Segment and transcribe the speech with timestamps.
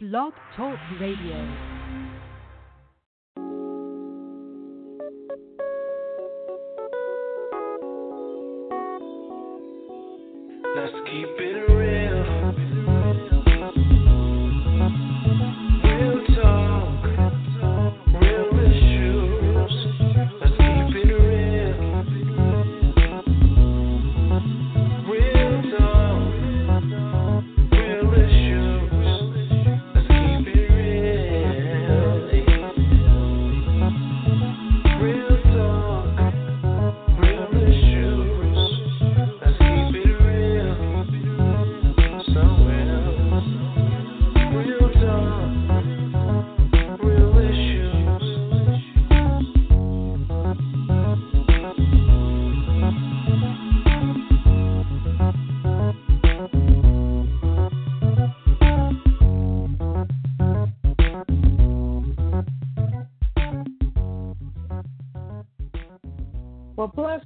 [0.00, 1.77] Blog Talk Radio.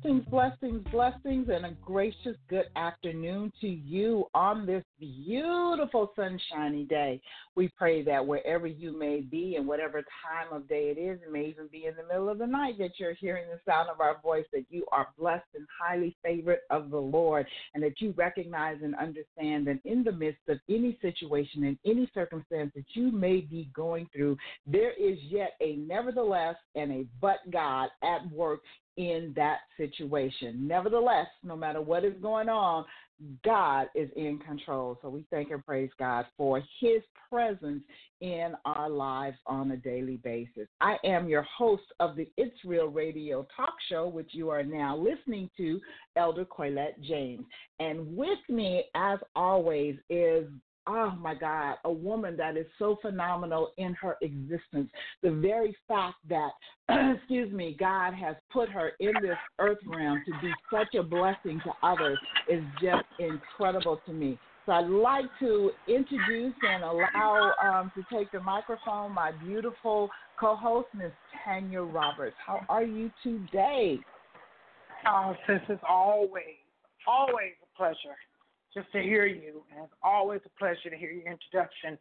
[0.03, 7.21] Blessings, blessings, blessings, and a gracious good afternoon to you on this beautiful sunshiny day.
[7.55, 11.31] We pray that wherever you may be and whatever time of day it is, it
[11.31, 14.01] may even be in the middle of the night that you're hearing the sound of
[14.01, 18.13] our voice, that you are blessed and highly favored of the Lord, and that you
[18.17, 23.13] recognize and understand that in the midst of any situation and any circumstance that you
[23.13, 28.61] may be going through, there is yet a nevertheless and a but God at work
[28.97, 30.67] in that situation.
[30.67, 32.85] Nevertheless, no matter what is going on,
[33.45, 34.99] God is in control.
[35.01, 37.85] So we thank and praise God for his presence
[38.21, 40.69] in our lives on a daily basis.
[40.81, 44.97] I am your host of the It's Real Radio talk show, which you are now
[44.97, 45.81] listening to,
[46.17, 47.45] Elder Coylette James.
[47.79, 50.47] And with me, as always, is
[50.87, 54.91] oh my God, a woman that is so phenomenal in her existence.
[55.23, 56.51] The very fact that,
[57.17, 61.61] excuse me, God has put her in this earth realm to be such a blessing
[61.65, 64.39] to others is just incredible to me.
[64.67, 70.89] So I'd like to introduce and allow um, to take the microphone my beautiful co-host,
[70.95, 71.11] Miss
[71.45, 72.37] Tanya Roberts.
[72.45, 73.99] How are you today?
[75.09, 76.63] Oh, sis, it's always,
[77.09, 78.17] always a pleasure
[78.75, 79.63] just to hear you.
[79.75, 81.99] And it's always a pleasure to hear your introduction.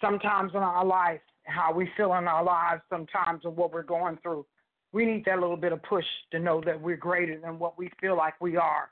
[0.00, 4.18] Sometimes in our life, how we feel in our lives, sometimes and what we're going
[4.22, 4.46] through.
[4.92, 7.90] We need that little bit of push to know that we're greater than what we
[8.00, 8.90] feel like we are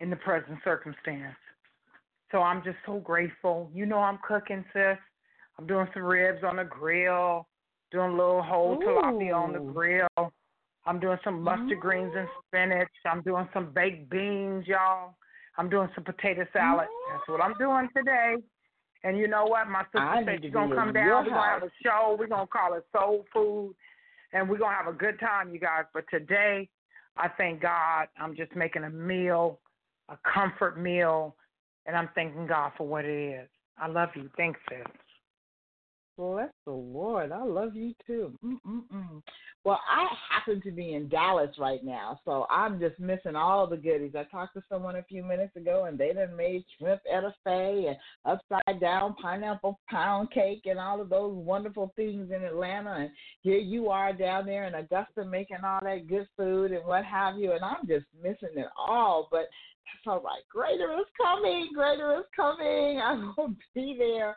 [0.00, 1.36] in the present circumstance.
[2.30, 3.70] So I'm just so grateful.
[3.74, 4.98] You know I'm cooking, sis.
[5.58, 7.46] I'm doing some ribs on the grill,
[7.90, 10.32] doing a little whole tilapia on the grill.
[10.86, 12.88] I'm doing some mustard greens and spinach.
[13.04, 15.14] I'm doing some baked beans, y'all.
[15.60, 16.86] I'm doing some potato salad.
[17.12, 18.36] That's what I'm doing today.
[19.04, 19.68] And you know what?
[19.68, 21.24] My sister said she's gonna come down.
[21.26, 22.16] We're gonna have a show.
[22.18, 23.74] We're gonna call it Soul Food,
[24.32, 25.84] and we're gonna have a good time, you guys.
[25.92, 26.66] But today,
[27.18, 28.08] I thank God.
[28.18, 29.60] I'm just making a meal,
[30.08, 31.36] a comfort meal,
[31.84, 33.48] and I'm thanking God for what it is.
[33.76, 34.30] I love you.
[34.38, 34.78] Thanks, sis.
[36.20, 37.32] Bless the Lord.
[37.32, 38.34] I love you too.
[38.44, 39.22] Mm-mm-mm.
[39.64, 43.78] Well, I happen to be in Dallas right now, so I'm just missing all the
[43.78, 44.12] goodies.
[44.14, 47.96] I talked to someone a few minutes ago, and they done made shrimp etouffee and
[48.26, 52.96] upside down pineapple pound cake and all of those wonderful things in Atlanta.
[52.96, 53.10] And
[53.40, 57.38] here you are down there in Augusta making all that good food and what have
[57.38, 59.26] you, and I'm just missing it all.
[59.30, 59.48] But
[60.06, 60.42] all right.
[60.50, 61.70] Greater is coming.
[61.74, 62.98] Greater is coming.
[63.02, 64.36] I will be there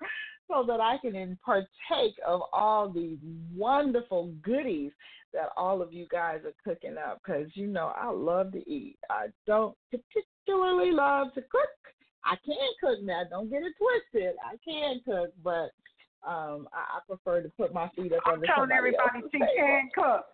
[0.49, 3.17] so that I can partake of all these
[3.55, 4.91] wonderful goodies
[5.33, 8.97] that all of you guys are cooking up because you know I love to eat.
[9.09, 11.69] I don't particularly love to cook.
[12.25, 14.35] I can cook now, don't get it twisted.
[14.45, 15.71] I can cook, but
[16.27, 19.47] um I, I prefer to put my feet up I'm under telling everybody she table.
[19.57, 20.25] can cook.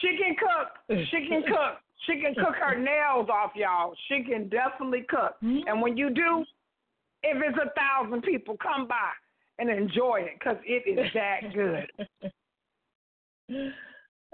[0.00, 0.98] She can cook.
[1.10, 1.78] She can cook.
[2.06, 3.94] She can cook her nails off, y'all.
[4.08, 5.36] She can definitely cook.
[5.42, 5.62] Mhm.
[5.66, 6.44] And when you do,
[7.24, 9.10] if it's a thousand people, come by
[9.58, 11.90] and enjoy it because it is that good.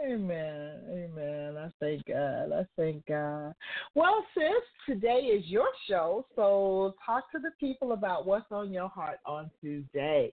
[0.02, 0.80] Amen.
[0.88, 1.56] Amen.
[1.58, 2.52] I thank God.
[2.52, 3.52] I thank God.
[3.94, 4.44] Well, sis,
[4.86, 9.50] today is your show, so talk to the people about what's on your heart on
[9.62, 10.32] today.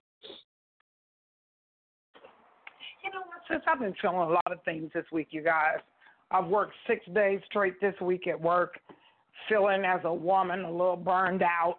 [3.04, 3.62] You know what, sis?
[3.70, 5.80] I've been feeling a lot of things this week, you guys.
[6.30, 8.78] I've worked six days straight this week at work,
[9.50, 11.78] feeling as a woman a little burned out.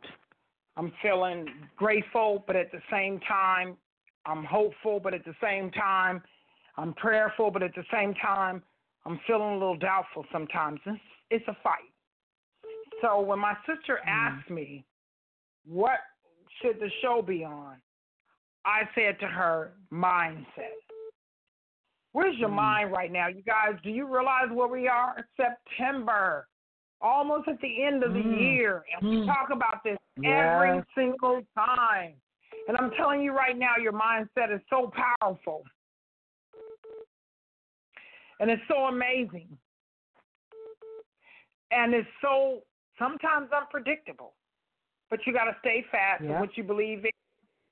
[0.80, 1.46] I'm feeling
[1.76, 3.76] grateful, but at the same time,
[4.26, 6.22] I'm hopeful, but at the same time,
[6.78, 8.64] I'm prayerful, but at the same time,
[9.06, 10.80] I'm feeling a little doubtful sometimes.
[10.86, 11.92] It's, it's a fight.
[13.02, 14.86] So when my sister asked me,
[15.66, 16.00] what
[16.62, 17.76] should the show be on?
[18.64, 20.80] I said to her, mindset.
[22.14, 22.56] Where's your Mm.
[22.56, 23.28] mind right now?
[23.28, 25.28] You guys, do you realize where we are?
[25.36, 26.48] September,
[27.02, 28.40] almost at the end of the Mm.
[28.40, 28.86] year.
[28.94, 29.26] And we Mm.
[29.26, 30.86] talk about this every Yes.
[30.96, 32.22] single time.
[32.68, 35.66] And I'm telling you right now, your mindset is so powerful.
[38.40, 39.58] And it's so amazing.
[41.72, 42.64] And it's so
[42.98, 44.36] sometimes unpredictable.
[45.10, 47.12] But you got to stay fast in what you believe in.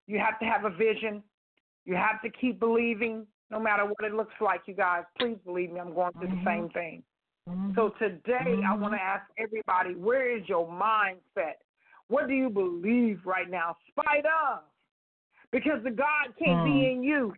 [0.08, 1.24] You have to have a vision.
[1.86, 5.04] You have to keep believing no matter what it looks like, you guys.
[5.20, 6.44] Please believe me, I'm going through Mhm.
[6.44, 7.04] the same thing.
[7.48, 7.76] Mhm.
[7.76, 8.80] So today, I Mhm.
[8.80, 11.56] want to ask everybody where is your mindset?
[12.08, 14.64] What do you believe right now, spite of?
[15.52, 16.92] Because the God can't be Mm.
[16.92, 17.36] in you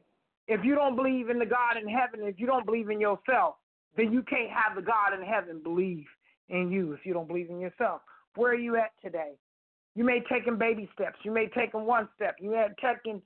[0.50, 3.57] if you don't believe in the God in heaven, if you don't believe in yourself,
[3.95, 6.09] then you can't have the God in heaven believe
[6.50, 8.01] in you if you don't believe in yourself.
[8.35, 9.38] Where are you at today?
[9.95, 11.19] You may taken baby steps.
[11.23, 12.38] You may taken one step.
[12.39, 13.21] You may have taken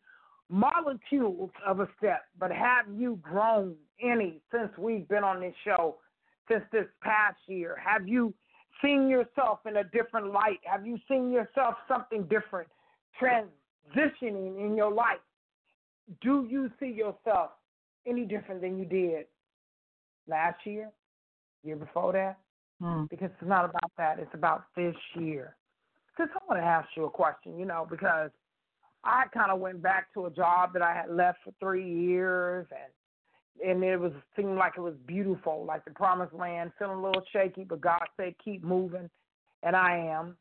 [0.50, 6.00] molecules of a step, but have you grown any since we've been on this show,
[6.50, 7.78] since this past year?
[7.84, 8.34] Have you
[8.81, 10.60] seen yourself in a different light?
[10.63, 12.68] Have you seen yourself something different,
[13.22, 15.19] transitioning in your life?
[16.22, 17.51] Do you see yourself
[18.06, 19.25] any different than you did
[20.28, 20.92] last year,
[21.63, 22.38] year before that?
[22.84, 23.10] Mm.
[23.10, 24.19] because it's not about that.
[24.19, 25.56] It's about this year.
[26.12, 28.30] Because I want to ask you a question, you know, because
[29.04, 32.68] I kind of went back to a job that I had left for three years,
[32.72, 32.92] and
[33.65, 36.71] and it was seemed like it was beautiful, like the promised land.
[36.79, 39.09] Feeling a little shaky, but God said keep moving,
[39.63, 40.38] and I am.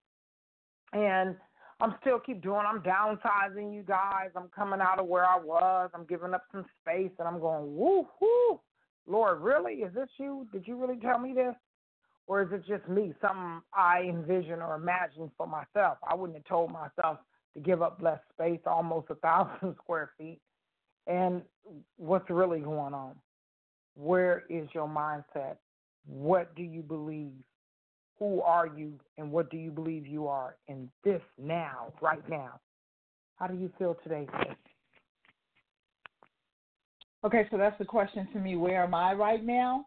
[0.93, 1.37] And
[1.81, 2.63] I'm still keep doing.
[2.67, 4.31] I'm downsizing, you guys.
[4.37, 5.91] I'm coming out of where I was.
[5.95, 8.61] I'm giving up some space, and I'm going woo woo.
[9.07, 9.75] Lord, really?
[9.75, 10.47] Is this you?
[10.53, 11.55] Did you really tell me this?
[12.27, 15.99] or is it just me, something I envision or imagine for myself?
[16.09, 17.19] I wouldn't have told myself
[17.55, 20.41] to give up less space, almost a thousand square feet.
[21.07, 21.43] And
[21.97, 23.15] what's really going on?
[23.95, 25.57] Where is your mindset?
[26.07, 27.33] What do you believe?
[28.19, 32.61] Who are you, and what do you believe you are in this now, right now?
[33.37, 34.29] How do you feel today.
[37.25, 38.57] Okay, so that's the question to me.
[38.57, 39.87] Where am I right now?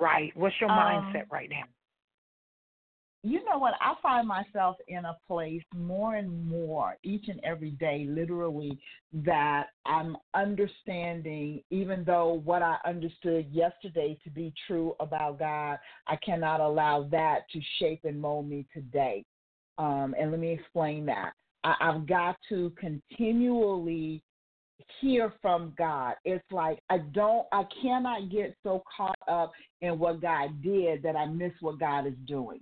[0.00, 0.36] Right.
[0.36, 1.64] What's your Um, mindset right now?
[3.22, 3.74] You know what?
[3.82, 8.78] I find myself in a place more and more each and every day, literally,
[9.12, 16.16] that I'm understanding, even though what I understood yesterday to be true about God, I
[16.16, 19.26] cannot allow that to shape and mold me today.
[19.76, 21.32] Um, and let me explain that.
[21.62, 24.22] I, I've got to continually
[25.02, 26.14] hear from God.
[26.24, 29.52] It's like I don't, I cannot get so caught up
[29.82, 32.60] in what God did that I miss what God is doing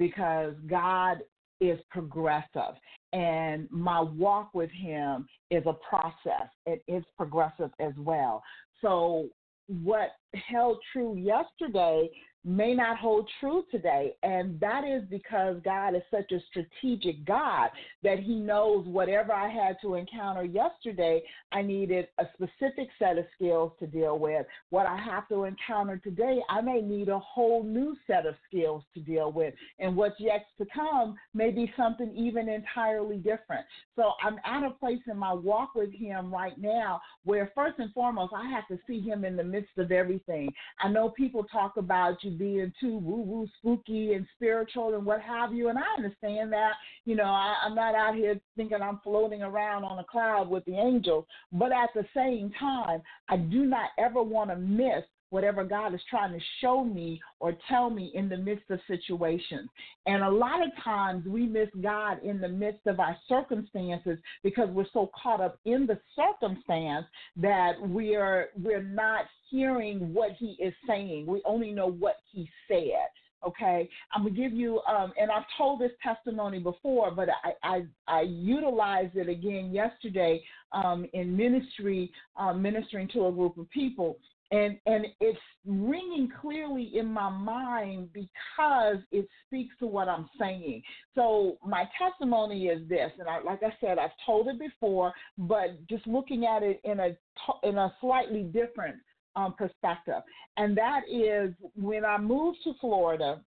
[0.00, 1.18] because God
[1.60, 2.74] is progressive
[3.12, 6.48] and my walk with him is a process.
[6.64, 8.42] It is progressive as well.
[8.80, 9.28] So
[9.68, 12.08] what held true yesterday
[12.44, 14.14] may not hold true today.
[14.22, 17.68] And that is because God is such a strategic God
[18.02, 21.22] that He knows whatever I had to encounter yesterday,
[21.52, 24.46] I needed a specific set of skills to deal with.
[24.70, 28.84] What I have to encounter today, I may need a whole new set of skills
[28.94, 29.52] to deal with.
[29.78, 33.66] And what's yet to come may be something even entirely different.
[33.96, 37.92] So I'm at a place in my walk with Him right now where, first and
[37.92, 40.50] foremost, I have to see Him in the midst of everything.
[40.82, 45.20] I know people talk about you being too woo woo, spooky, and spiritual and what
[45.20, 46.72] have you, and I understand that.
[47.04, 50.64] You know, I, I'm not out here thinking I'm floating around on a cloud with
[50.64, 55.64] the angels, but at the same time, I do not ever want to miss whatever
[55.64, 59.68] God is trying to show me or tell me in the midst of situations.
[60.06, 64.68] And a lot of times we miss God in the midst of our circumstances because
[64.70, 67.06] we're so caught up in the circumstance
[67.36, 71.26] that we're we're not hearing what he is saying.
[71.26, 73.08] We only know what he said.
[73.46, 77.82] Okay, I'm gonna give you, um, and I've told this testimony before, but I I,
[78.06, 84.18] I utilized it again yesterday um, in ministry, um, ministering to a group of people,
[84.50, 90.82] and and it's ringing clearly in my mind because it speaks to what I'm saying.
[91.14, 95.86] So my testimony is this, and I, like I said, I've told it before, but
[95.88, 97.16] just looking at it in a
[97.62, 98.96] in a slightly different
[99.36, 100.22] um, perspective,
[100.56, 103.40] and that is when I moved to Florida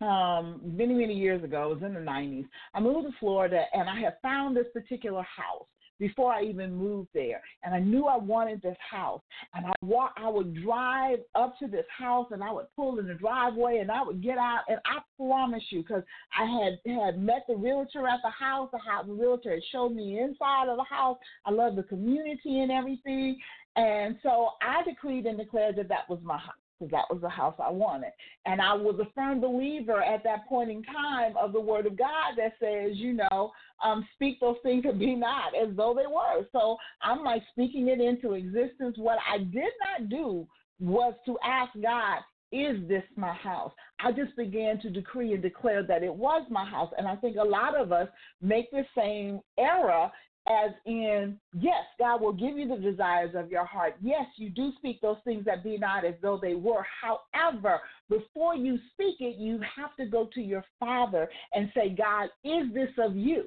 [0.00, 1.70] um, many, many years ago.
[1.70, 2.46] It was in the 90s.
[2.74, 5.66] I moved to Florida and I had found this particular house.
[5.98, 7.40] Before I even moved there.
[7.62, 9.22] And I knew I wanted this house.
[9.54, 13.06] And I walk I would drive up to this house and I would pull in
[13.06, 16.02] the driveway and I would get out and I promise you, because
[16.38, 19.90] I had had met the realtor at the house, the house the realtor had showed
[19.90, 21.18] me inside of the house.
[21.44, 23.38] I love the community and everything.
[23.76, 27.28] And so I decreed and declared that that was my house because that was the
[27.28, 28.12] house I wanted.
[28.46, 31.98] And I was a firm believer at that point in time of the word of
[31.98, 33.52] God that says, you know,
[33.84, 36.46] um, speak those things and be not as though they were.
[36.52, 38.96] So I'm like speaking it into existence.
[38.96, 40.46] What I did not do
[40.80, 42.18] was to ask God,
[42.50, 43.72] is this my house?
[44.00, 46.90] I just began to decree and declare that it was my house.
[46.96, 48.08] And I think a lot of us
[48.40, 50.10] make the same error
[50.50, 53.96] as in, yes, God will give you the desires of your heart.
[54.00, 56.84] Yes, you do speak those things that be not as though they were.
[57.02, 62.28] However, before you speak it, you have to go to your Father and say, God,
[62.44, 63.44] is this of you?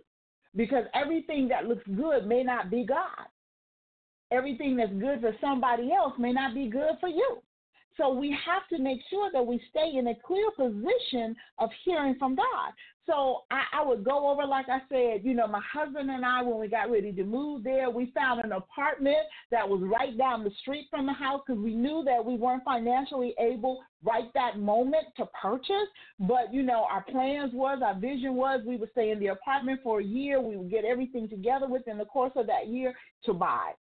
[0.56, 3.28] Because everything that looks good may not be God.
[4.32, 7.38] Everything that's good for somebody else may not be good for you.
[7.98, 12.16] So we have to make sure that we stay in a clear position of hearing
[12.18, 12.72] from God.
[13.06, 16.42] So I, I would go over, like I said, you know, my husband and I,
[16.44, 19.18] when we got ready to move there, we found an apartment
[19.50, 22.64] that was right down the street from the house because we knew that we weren't
[22.64, 25.90] financially able right that moment to purchase.
[26.20, 29.82] But, you know, our plans was, our vision was we would stay in the apartment
[29.84, 30.40] for a year.
[30.40, 32.94] We would get everything together within the course of that year
[33.26, 33.72] to buy.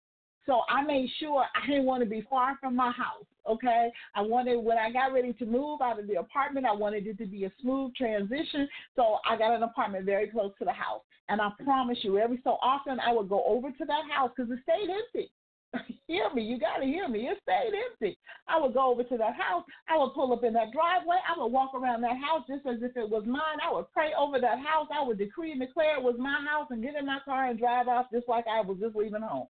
[0.46, 3.26] So I made sure I didn't want to be far from my house.
[3.50, 3.92] Okay.
[4.16, 7.18] I wanted, when I got ready to move out of the apartment, I wanted it
[7.20, 8.68] to be a smooth transition.
[8.96, 11.02] So I got an apartment very close to the house.
[11.30, 14.52] And I promise you, every so often I would go over to that house because
[14.52, 15.32] it stayed empty.
[16.08, 17.30] hear me, you got to hear me.
[17.30, 18.18] It stayed empty.
[18.48, 19.64] I would go over to that house.
[19.90, 21.18] I would pull up in that driveway.
[21.24, 23.64] I would walk around that house just as if it was mine.
[23.66, 24.88] I would pray over that house.
[24.94, 27.58] I would decree and declare it was my house and get in my car and
[27.58, 29.48] drive off just like I was just leaving home.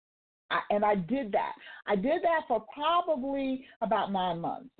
[0.50, 1.53] I, and I did that.
[1.87, 4.71] I did that for probably about nine months.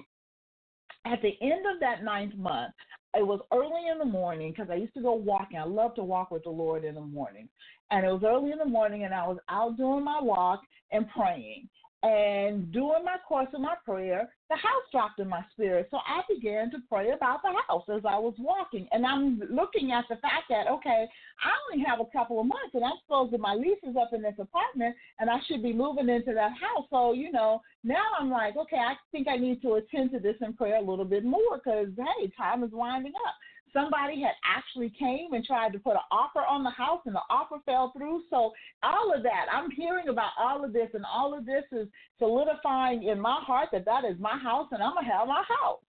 [1.05, 2.75] At the end of that ninth month,
[3.15, 5.59] it was early in the morning because I used to go walking.
[5.59, 7.49] I love to walk with the Lord in the morning.
[7.91, 11.09] And it was early in the morning, and I was out doing my walk and
[11.11, 11.69] praying.
[12.07, 15.89] And during my course of my prayer, the house dropped in my spirit.
[15.91, 18.87] So I began to pray about the house as I was walking.
[18.93, 21.09] And I'm looking at the fact that, okay,
[21.43, 24.13] I only have a couple of months and I'm supposed to, my lease is up
[24.13, 26.87] in this apartment and I should be moving into that house.
[26.91, 30.37] So, you know, now I'm like, okay, I think I need to attend to this
[30.41, 33.35] and pray a little bit more because, hey, time is winding up
[33.76, 37.21] somebody had actually came and tried to put an offer on the house and the
[37.28, 38.23] offer fell through.
[38.30, 38.52] So
[38.83, 41.87] all of that, I'm hearing about all of this and all of this is
[42.18, 45.45] solidifying in my heart that that is my house and I'm going to have my
[45.47, 45.80] house.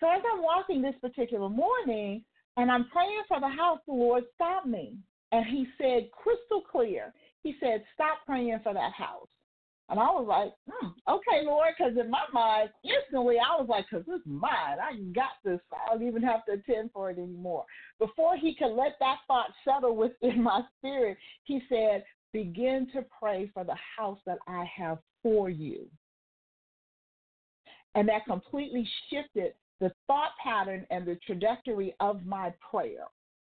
[0.00, 2.24] So as I'm walking this particular morning
[2.56, 4.96] and I'm praying for the house, the Lord stopped me
[5.30, 7.14] and he said crystal clear.
[7.42, 9.28] He said, stop praying for that house.
[9.88, 13.86] And I was like, hmm, okay, Lord, because in my mind, instantly I was like,
[13.88, 14.78] because this is mine.
[14.82, 15.60] I got this.
[15.72, 17.64] I don't even have to attend for it anymore.
[18.00, 23.50] Before he could let that thought settle within my spirit, he said, begin to pray
[23.54, 25.86] for the house that I have for you.
[27.94, 33.04] And that completely shifted the thought pattern and the trajectory of my prayer.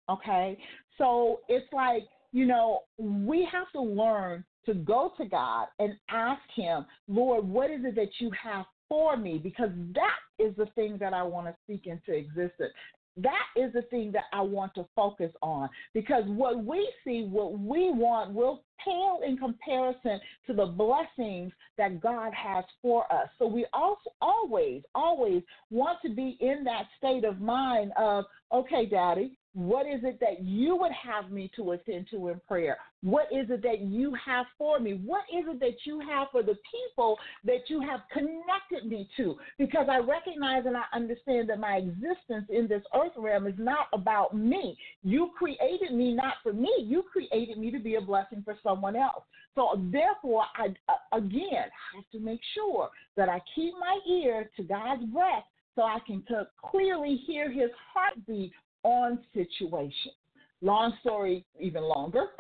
[0.10, 0.58] Okay?
[0.98, 6.42] So it's like, you know, we have to learn to go to God and ask
[6.56, 9.40] Him, Lord, what is it that you have for me?
[9.40, 12.72] Because that is the thing that I want to speak into existence.
[13.18, 17.60] That is the thing that I want to focus on because what we see, what
[17.60, 23.28] we want, will pale in comparison to the blessings that God has for us.
[23.38, 28.24] So we also always, always want to be in that state of mind of,
[28.54, 32.78] okay, Daddy, what is it that you would have me to attend to in prayer?
[33.02, 35.02] What is it that you have for me?
[35.06, 39.36] What is it that you have for the people that you have connected me to?
[39.58, 43.88] Because I recognize and I understand that my existence in this earth realm is not
[43.92, 44.78] about me.
[45.04, 48.96] You created me not for me, you created me to be a blessing for someone
[48.96, 49.24] else.
[49.56, 54.64] So, therefore, I uh, again have to make sure that I keep my ear to
[54.64, 55.44] God's breath
[55.76, 56.24] so I can
[56.64, 60.16] clearly hear his heartbeat on situations.
[60.62, 62.26] Long story, even longer.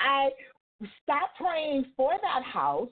[0.00, 0.30] I
[1.02, 2.88] stopped praying for that house.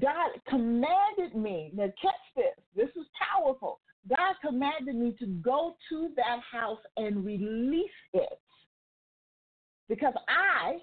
[0.00, 3.80] God commanded me, now catch this, this is powerful.
[4.08, 8.38] God commanded me to go to that house and release it.
[9.88, 10.78] Because I,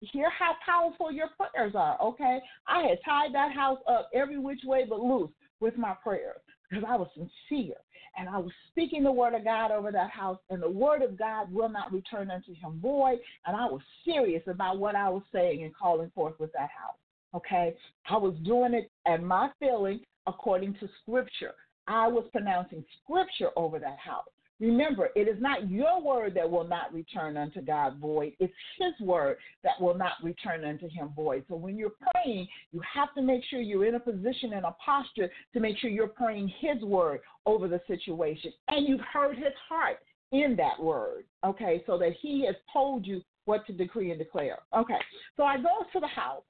[0.00, 2.40] hear how powerful your prayers are, okay?
[2.66, 6.40] I had tied that house up every which way but loose with my prayers.
[6.68, 7.76] because I was sincere
[8.16, 11.18] and I was speaking the word of God over that house, and the word of
[11.18, 13.18] God will not return unto him void.
[13.46, 16.96] And I was serious about what I was saying and calling forth with that house.
[17.34, 17.74] Okay,
[18.08, 21.54] I was doing it and my feeling according to scripture.
[21.86, 24.28] I was pronouncing scripture over that house.
[24.60, 28.34] Remember, it is not your word that will not return unto God void.
[28.38, 31.44] It's His word that will not return unto Him void.
[31.48, 34.76] So when you're praying, you have to make sure you're in a position and a
[34.84, 38.52] posture to make sure you're praying His word over the situation.
[38.68, 39.98] And you've heard His heart
[40.32, 44.58] in that word, okay, so that He has told you what to decree and declare.
[44.76, 44.98] Okay,
[45.36, 46.42] so I go to the house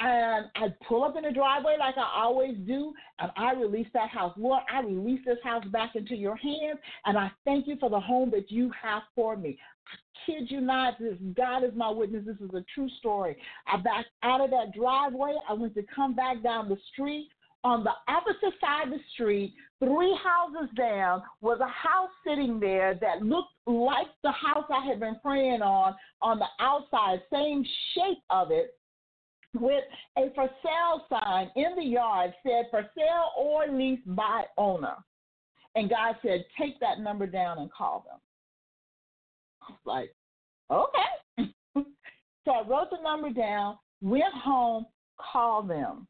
[0.00, 4.10] and I pull up in the driveway like I always do, and I release that
[4.10, 4.34] house.
[4.36, 8.00] Lord, I release this house back into your hands, and I thank you for the
[8.00, 9.58] home that you have for me.
[9.86, 12.26] I kid you not, this God is my witness.
[12.26, 13.36] This is a true story.
[13.66, 15.34] I backed out of that driveway.
[15.48, 17.28] I went to come back down the street.
[17.64, 22.96] On the opposite side of the street, three houses down, was a house sitting there
[23.00, 28.18] that looked like the house I had been praying on on the outside, same shape
[28.30, 28.74] of it
[29.60, 29.84] with
[30.18, 34.96] a for sale sign in the yard said for sale or lease by owner.
[35.74, 38.18] And God said, take that number down and call them.
[39.84, 40.14] Like,
[40.70, 41.52] okay.
[42.44, 44.86] so I wrote the number down, went home,
[45.18, 46.06] called them.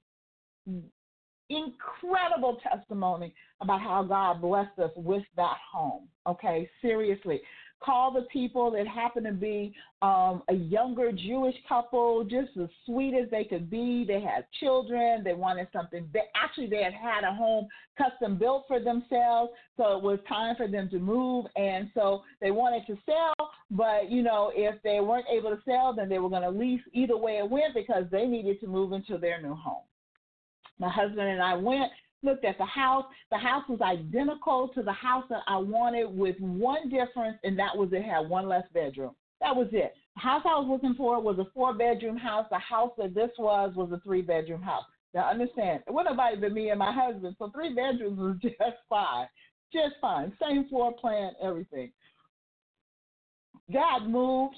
[1.48, 6.08] Incredible testimony about how God blessed us with that home.
[6.26, 7.40] Okay, seriously
[7.80, 13.14] call the people that happen to be um, a younger Jewish couple, just as sweet
[13.14, 14.04] as they could be.
[14.06, 15.22] They had children.
[15.22, 16.08] They wanted something.
[16.12, 20.56] They, actually, they had had a home custom built for themselves, so it was time
[20.56, 21.46] for them to move.
[21.56, 25.94] And so they wanted to sell, but you know, if they weren't able to sell,
[25.94, 26.82] then they were going to lease.
[26.92, 29.82] Either way it went, because they needed to move into their new home.
[30.78, 31.90] My husband and I went
[32.22, 33.04] looked at the house.
[33.30, 37.76] The house was identical to the house that I wanted with one difference, and that
[37.76, 39.14] was it had one less bedroom.
[39.40, 39.92] That was it.
[40.14, 42.46] The house I was looking for was a four bedroom house.
[42.50, 44.84] The house that this was was a three bedroom house.
[45.14, 48.56] Now understand, it wasn't nobody but me and my husband, so three bedrooms was just
[48.88, 49.26] fine.
[49.72, 50.32] Just fine.
[50.40, 51.92] Same floor plan, everything.
[53.72, 54.56] God moved,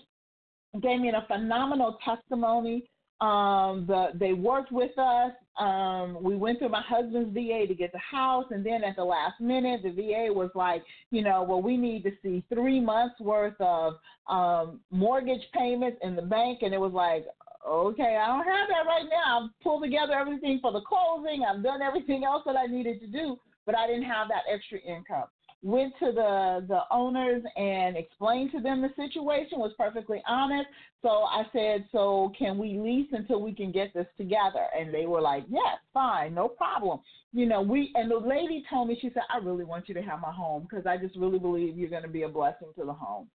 [0.82, 2.88] gave me a phenomenal testimony
[3.20, 5.32] um, the, they worked with us.
[5.58, 9.04] Um, we went through my husband's VA to get the house, and then at the
[9.04, 13.18] last minute, the VA was like, you know, well, we need to see three months
[13.20, 13.94] worth of
[14.28, 17.26] um, mortgage payments in the bank, and it was like,
[17.66, 19.44] okay, I don't have that right now.
[19.44, 21.42] I've pulled together everything for the closing.
[21.44, 24.78] I've done everything else that I needed to do, but I didn't have that extra
[24.78, 25.26] income
[25.62, 30.68] went to the the owners and explained to them the situation was perfectly honest.
[31.02, 34.66] So i said so can we lease until we can get this together?
[34.78, 37.00] And they were like yes fine no problem.
[37.32, 40.02] You know we and the lady told me she said i really want you to
[40.02, 42.84] have my home because i just really believe you're going to be a blessing to
[42.84, 43.28] the home.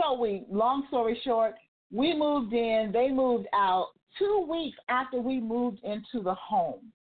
[0.00, 1.54] So we long story short
[1.92, 2.90] we moved in.
[2.92, 6.92] They moved out two weeks after we moved into the home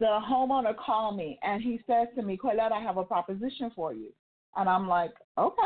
[0.00, 3.92] the homeowner called me and he says to me, Colette, I have a proposition for
[3.92, 4.08] you.
[4.56, 5.62] And I'm like, okay.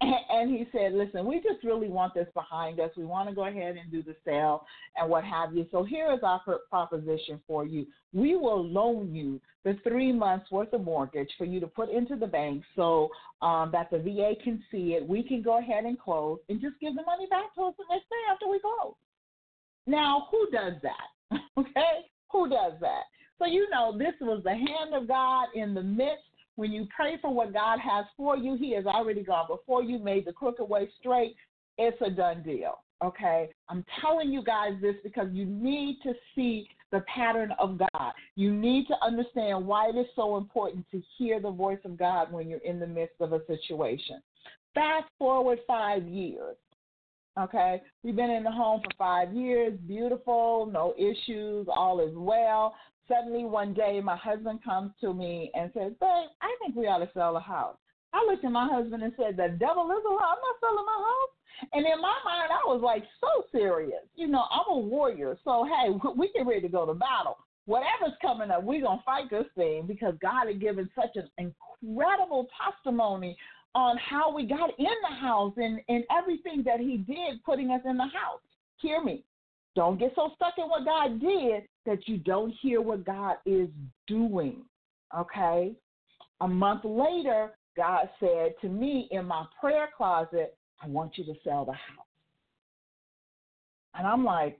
[0.30, 2.90] And he said, listen, we just really want this behind us.
[2.96, 5.66] We want to go ahead and do the sale and what have you.
[5.70, 7.86] So here is our proposition for you.
[8.12, 12.16] We will loan you the three months worth of mortgage for you to put into
[12.16, 13.10] the bank so
[13.42, 15.06] um, that the VA can see it.
[15.06, 17.84] We can go ahead and close and just give the money back to us the
[17.88, 18.94] next day after we close.
[19.86, 21.38] Now, who does that?
[21.58, 22.06] okay?
[22.32, 23.02] Who does that?
[23.42, 26.22] So you know this was the hand of God in the midst.
[26.54, 29.98] When you pray for what God has for you, He has already gone before you,
[29.98, 31.34] made the crooked way straight.
[31.76, 32.78] It's a done deal.
[33.04, 33.48] Okay?
[33.68, 38.12] I'm telling you guys this because you need to see the pattern of God.
[38.36, 42.30] You need to understand why it is so important to hear the voice of God
[42.30, 44.22] when you're in the midst of a situation.
[44.72, 46.56] Fast forward five years.
[47.40, 52.74] Okay, we've been in the home for five years, beautiful, no issues, all is well
[53.12, 56.98] suddenly one day my husband comes to me and says, Babe, I think we ought
[56.98, 57.76] to sell a house.
[58.12, 60.34] I looked at my husband and said, The devil is a lie.
[60.34, 61.34] I'm not selling my house.
[61.72, 64.02] And in my mind, I was like so serious.
[64.14, 65.36] You know, I'm a warrior.
[65.44, 67.38] So, hey, we get ready to go to battle.
[67.66, 71.30] Whatever's coming up, we're going to fight this thing because God had given such an
[71.38, 73.36] incredible testimony
[73.74, 77.80] on how we got in the house and, and everything that He did putting us
[77.88, 78.40] in the house.
[78.78, 79.24] Hear me.
[79.74, 83.68] Don't get so stuck in what God did that you don't hear what God is
[84.06, 84.62] doing.
[85.16, 85.72] Okay?
[86.40, 91.34] A month later, God said to me in my prayer closet, I want you to
[91.44, 92.06] sell the house.
[93.94, 94.58] And I'm like,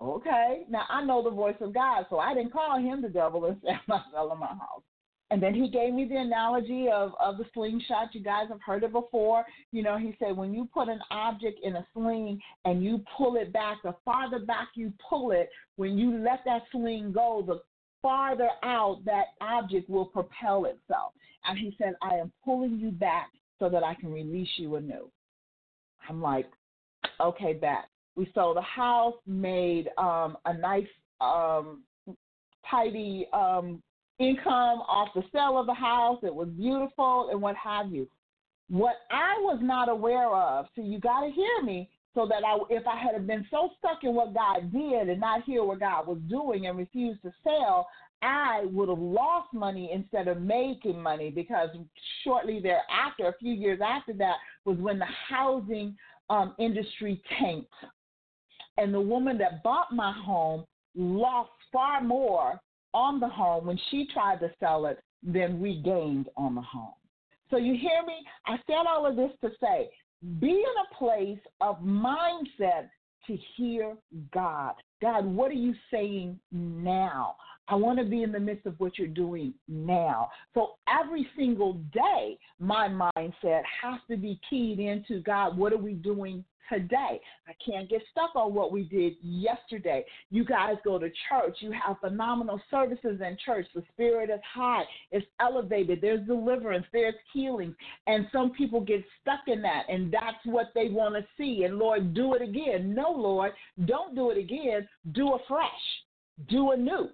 [0.00, 0.64] okay.
[0.68, 3.56] Now I know the voice of God, so I didn't call him the devil and
[3.62, 4.82] say I'm not selling my house.
[5.30, 8.14] And then he gave me the analogy of, of the slingshot.
[8.14, 9.44] You guys have heard it before.
[9.72, 13.36] You know, he said when you put an object in a sling and you pull
[13.36, 17.60] it back, the farther back you pull it, when you let that sling go, the
[18.00, 21.12] farther out that object will propel itself.
[21.44, 25.10] And he said, I am pulling you back so that I can release you anew.
[26.08, 26.46] I'm like,
[27.20, 27.88] okay, back.
[28.14, 30.86] We sold a house, made um, a nice,
[31.20, 31.82] um,
[32.70, 33.82] tidy um,
[34.18, 36.18] income off the sale of the house.
[36.22, 38.08] It was beautiful and what have you.
[38.68, 42.58] What I was not aware of, so you got to hear me, so that I,
[42.70, 46.06] if I had been so stuck in what God did and not hear what God
[46.06, 47.86] was doing and refused to sell,
[48.22, 51.68] I would have lost money instead of making money because
[52.24, 55.94] shortly thereafter, a few years after that, was when the housing
[56.30, 57.72] um, industry tanked.
[58.78, 60.64] And the woman that bought my home
[60.96, 62.58] lost far more
[62.96, 66.94] on the home when she tried to sell it than we gained on the home.
[67.50, 68.14] So you hear me?
[68.46, 69.90] I said all of this to say
[70.40, 72.88] be in a place of mindset
[73.26, 73.94] to hear
[74.32, 74.72] God.
[75.02, 77.36] God, what are you saying now?
[77.68, 80.30] I want to be in the midst of what you're doing now.
[80.54, 85.94] So every single day, my mindset has to be keyed into God, what are we
[85.94, 87.20] doing today?
[87.48, 90.04] I can't get stuck on what we did yesterday.
[90.30, 93.66] You guys go to church, you have phenomenal services in church.
[93.74, 97.74] The spirit is high, it's elevated, there's deliverance, there's healing.
[98.06, 101.64] And some people get stuck in that, and that's what they want to see.
[101.64, 102.94] And Lord, do it again.
[102.94, 103.52] No, Lord,
[103.86, 104.88] don't do it again.
[105.12, 105.70] Do a fresh,
[106.48, 107.08] do a new.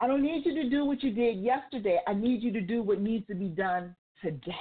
[0.00, 1.98] I don't need you to do what you did yesterday.
[2.06, 4.52] I need you to do what needs to be done today.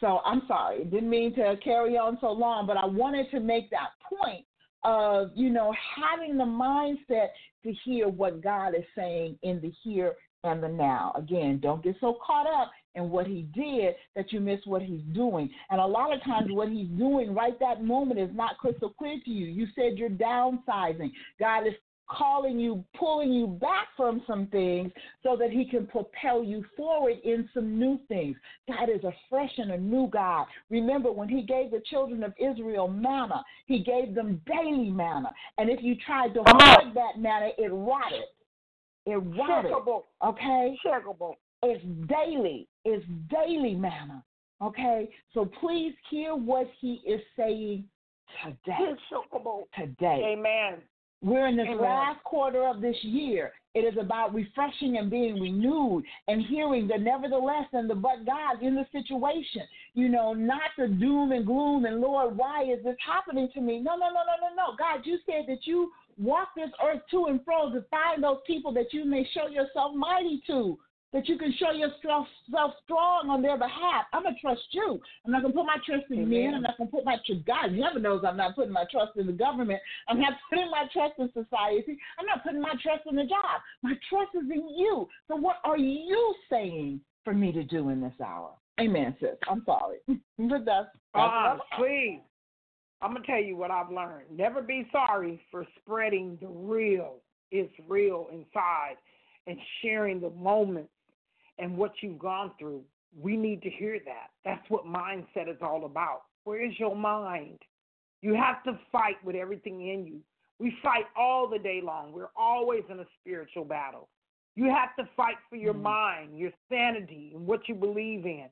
[0.00, 3.70] So I'm sorry, didn't mean to carry on so long, but I wanted to make
[3.70, 4.44] that point
[4.82, 7.28] of, you know, having the mindset
[7.62, 11.12] to hear what God is saying in the here and the now.
[11.16, 15.02] Again, don't get so caught up in what he did that you miss what he's
[15.14, 15.48] doing.
[15.70, 19.16] And a lot of times, what he's doing right that moment is not crystal clear
[19.24, 19.46] to you.
[19.46, 21.12] You said you're downsizing.
[21.40, 21.74] God is
[22.08, 27.16] calling you, pulling you back from some things so that he can propel you forward
[27.24, 28.36] in some new things.
[28.68, 30.46] God is a fresh and a new God.
[30.70, 35.30] Remember, when he gave the children of Israel manna, he gave them daily manna.
[35.58, 38.24] And if you tried to hoard that manna, it rotted.
[39.06, 39.72] It rotted.
[39.72, 40.02] Checkable.
[40.24, 40.78] Okay?
[40.84, 41.34] Checkable.
[41.62, 42.68] It's daily.
[42.84, 44.22] It's daily manna.
[44.62, 45.08] Okay?
[45.32, 47.84] So please hear what he is saying
[48.42, 48.94] today.
[49.10, 49.64] Checkable.
[49.78, 50.34] Today.
[50.36, 50.82] Amen.
[51.24, 51.80] We're in this Amen.
[51.80, 53.52] last quarter of this year.
[53.74, 58.62] It is about refreshing and being renewed and hearing the nevertheless and the but God
[58.62, 59.62] in the situation.
[59.94, 63.80] You know, not the doom and gloom and Lord, why is this happening to me?
[63.80, 64.76] No, no, no, no, no, no.
[64.78, 68.72] God, you said that you walk this earth to and fro to find those people
[68.74, 70.78] that you may show yourself mighty to
[71.14, 74.04] that you can show yourself self strong on their behalf.
[74.12, 75.00] I'm gonna trust you.
[75.24, 76.54] I'm not gonna put my trust in men.
[76.54, 77.30] I'm not gonna put my trust.
[77.30, 79.80] In God never knows I'm not putting my trust in the government.
[80.08, 81.96] I'm not putting my trust in society.
[82.18, 83.62] I'm not putting my trust in the job.
[83.82, 85.08] My trust is in you.
[85.28, 88.50] So what are you saying for me to do in this hour?
[88.80, 89.36] Amen, sis.
[89.48, 92.20] I'm sorry, but that's, that's Uh, please.
[93.00, 94.26] I'm gonna tell you what I've learned.
[94.36, 97.18] Never be sorry for spreading the real.
[97.52, 98.96] It's real inside
[99.46, 100.90] and sharing the moments
[101.58, 102.82] and what you've gone through.
[103.16, 104.30] We need to hear that.
[104.44, 106.22] That's what mindset is all about.
[106.44, 107.58] Where is your mind?
[108.22, 110.20] You have to fight with everything in you.
[110.58, 112.12] We fight all the day long.
[112.12, 114.08] We're always in a spiritual battle.
[114.56, 115.82] You have to fight for your Mhm.
[115.82, 118.50] mind, your sanity, and what you believe in.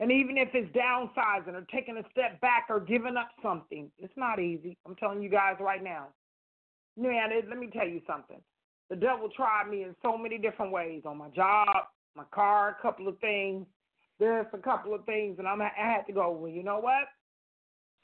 [0.00, 4.16] And even if it's downsizing or taking a step back or giving up something, it's
[4.16, 4.76] not easy.
[4.86, 6.08] I'm telling you guys right now.
[6.96, 8.42] Man, it, let me tell you something.
[8.90, 12.82] The devil tried me in so many different ways on my job, my car, a
[12.82, 13.64] couple of things.
[14.18, 17.04] There's a couple of things, and I'm, I had to go, well, you know what?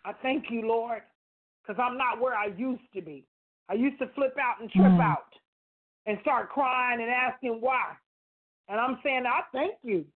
[0.05, 1.03] I thank you, Lord,
[1.63, 3.27] because I'm not where I used to be.
[3.69, 5.01] I used to flip out and trip Mhm.
[5.01, 5.35] out
[6.07, 7.97] and start crying and asking why.
[8.69, 10.07] And I'm saying, I thank you.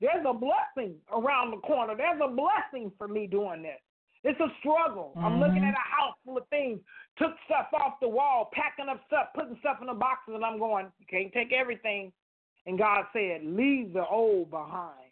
[0.00, 1.96] There's a blessing around the corner.
[1.96, 3.80] There's a blessing for me doing this.
[4.22, 5.16] It's a struggle.
[5.22, 5.68] I'm looking Mhm.
[5.68, 6.80] at a house full of things,
[7.16, 10.58] took stuff off the wall, packing up stuff, putting stuff in the boxes, and I'm
[10.58, 12.12] going, you can't take everything.
[12.68, 15.10] And God said, leave the old behind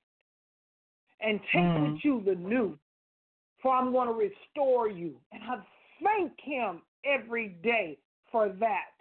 [1.21, 1.93] and take Mm.
[1.95, 2.79] with you the new,
[3.63, 5.19] for I'm going to restore you.
[5.33, 5.67] And I
[6.03, 7.99] thank Him every day
[8.31, 8.93] for that.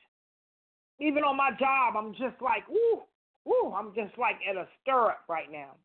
[0.99, 3.03] Even on my job, I'm just like, Ooh,
[3.43, 5.75] woo, I'm just like at a stirrup right now.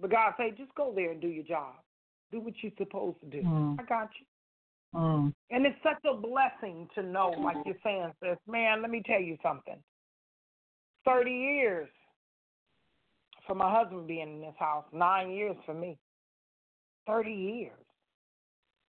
[0.00, 1.74] But God said, just go there and do your job.
[2.32, 3.42] Do what you're supposed to do.
[3.42, 3.78] Mm.
[3.78, 4.26] I got you.
[4.98, 5.34] Mm.
[5.50, 8.38] And it's such a blessing to know, like you're saying, sis.
[8.46, 9.76] Man, let me tell you something.
[11.04, 11.88] 30 years
[13.46, 15.98] for my husband being in this house, nine years for me,
[17.06, 17.72] 30 years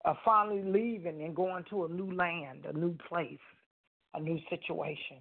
[0.04, 3.38] of finally leaving and going to a new land, a new place,
[4.14, 5.18] a new situation.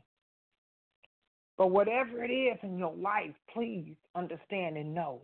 [1.57, 5.21] But whatever it is in your life, please understand and know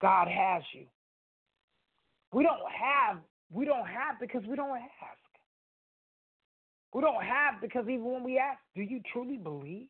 [0.00, 0.86] God has you.
[2.32, 3.18] We don't have,
[3.52, 5.18] we don't have because we don't ask.
[6.94, 9.88] We don't have because even when we ask, do you truly believe?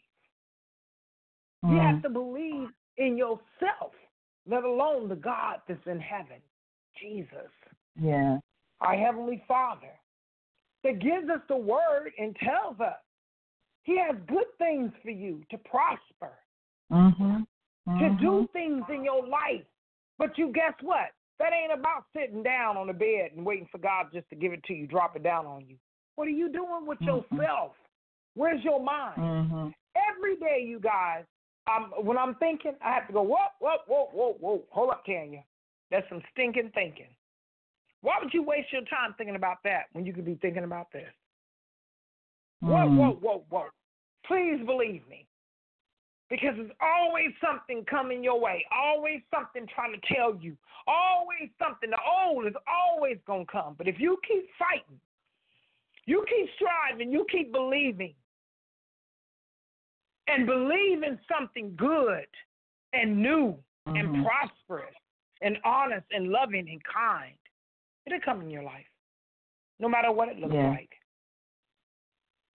[1.63, 1.93] You Mm.
[1.93, 3.95] have to believe in yourself,
[4.47, 6.41] let alone the God that's in heaven,
[6.97, 7.51] Jesus,
[7.97, 8.39] Yeah.
[8.81, 9.99] our Heavenly Father,
[10.83, 12.99] that gives us the word and tells us
[13.83, 16.39] He has good things for you to prosper,
[16.91, 17.47] Mhm.
[17.99, 18.53] to do Mhm.
[18.53, 19.67] things in your life.
[20.19, 21.13] But you guess what?
[21.39, 24.53] That ain't about sitting down on the bed and waiting for God just to give
[24.53, 25.79] it to you, drop it down on you.
[26.17, 27.33] What are you doing with Mhm.
[27.33, 27.77] yourself?
[28.35, 29.21] Where's your mind?
[29.23, 29.75] Mhm.
[29.97, 31.27] every day, you guys,
[31.77, 34.63] um, when I'm thinking, I have to go, whoa, whoa, whoa, whoa, whoa.
[34.71, 35.45] Hold up, Tanya.
[35.91, 37.09] That's some stinking thinking.
[38.03, 40.91] Why would you waste your time thinking about that when you could be thinking about
[40.93, 41.11] this?
[42.61, 42.97] Whoa, Mm.
[42.97, 43.69] whoa, whoa, whoa.
[44.25, 45.27] Please believe me.
[46.29, 50.57] Because there's always something coming your way, always something trying to tell you,
[50.87, 51.91] always something.
[51.91, 53.75] The old is always going to come.
[53.75, 55.01] But if you keep fighting,
[56.07, 58.15] you keep striving, you keep believing,
[60.31, 62.27] and believe in something good
[62.93, 64.25] and new and Mhm.
[64.25, 64.95] prosperous
[65.43, 67.37] and honest and loving and kind,
[68.07, 68.89] it'll come in your life,
[69.79, 70.69] no matter what it looks Yeah.
[70.69, 71.01] like.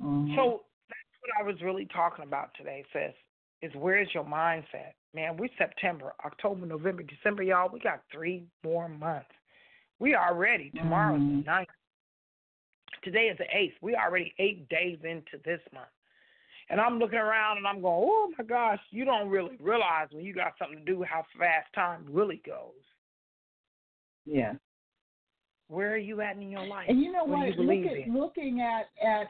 [0.01, 0.35] Mhm.
[0.35, 3.15] So that's what I was really talking about today, sis.
[3.61, 4.93] Is where's your mindset?
[5.13, 7.69] Man, we September, October, November, December, y'all.
[7.69, 9.31] We got three more months.
[9.99, 10.71] We are ready.
[10.71, 11.39] Tomorrow's Mhm.
[11.39, 11.69] the ninth.
[13.01, 13.81] Today is the eighth.
[13.81, 15.89] We already eight days into this month.
[16.69, 20.25] And I'm looking around and I'm going, oh my gosh, you don't really realize when
[20.25, 22.73] you got something to do how fast time really goes.
[24.25, 24.53] yeah.
[25.67, 26.85] Where are you at in your life?
[26.89, 27.47] And you know what?
[27.55, 29.27] you Look at, looking at at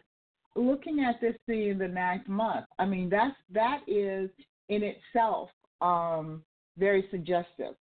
[0.56, 2.66] looking at this being the ninth month.
[2.78, 4.30] I mean, that's that is
[4.70, 5.50] in itself
[5.82, 6.44] um,
[6.78, 7.76] very suggestive.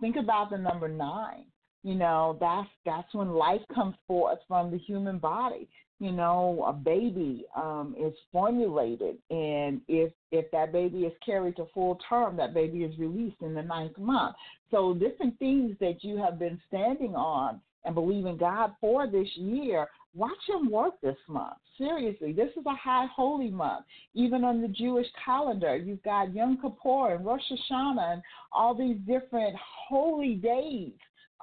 [0.00, 1.44] Think about the number nine.
[1.82, 5.68] You know, that's that's when life comes forth from the human body.
[6.00, 11.66] You know, a baby um, is formulated, and if if that baby is carried to
[11.74, 14.34] full term, that baby is released in the ninth month.
[14.70, 19.88] So different things that you have been standing on and believing God for this year,
[20.14, 21.58] watch Him work this month.
[21.76, 23.84] Seriously, this is a high holy month.
[24.14, 28.96] Even on the Jewish calendar, you've got Yom Kippur and Rosh Hashanah and all these
[29.06, 29.54] different
[29.88, 30.92] holy days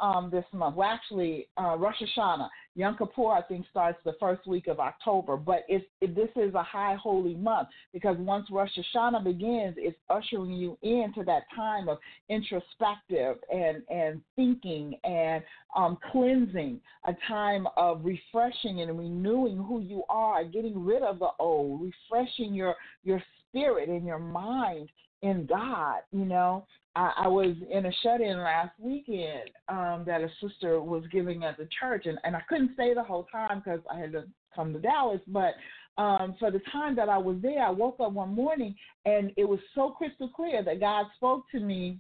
[0.02, 0.76] um, this month.
[0.76, 5.38] Well, actually, uh, Rosh Hashanah, Yom Kippur, I think starts the first week of October.
[5.38, 9.98] But it's, it, this is a high holy month because once Rosh Hashanah begins, it's
[10.10, 11.98] ushering you into that time of
[12.30, 15.44] introspective and and thinking and
[15.76, 21.30] um, cleansing, a time of refreshing and renewing who you are, getting rid of the
[21.40, 24.90] old, refreshing your your spirit and your mind
[25.22, 26.02] in God.
[26.12, 26.66] You know,
[26.98, 31.44] I, I was in a shut in last weekend um, that a sister was giving
[31.44, 34.24] at the church, and, and I couldn't stay the whole time because I had to
[34.56, 35.22] come to Dallas.
[35.28, 35.54] But
[36.02, 39.48] um, for the time that I was there, I woke up one morning and it
[39.48, 42.00] was so crystal clear that God spoke to me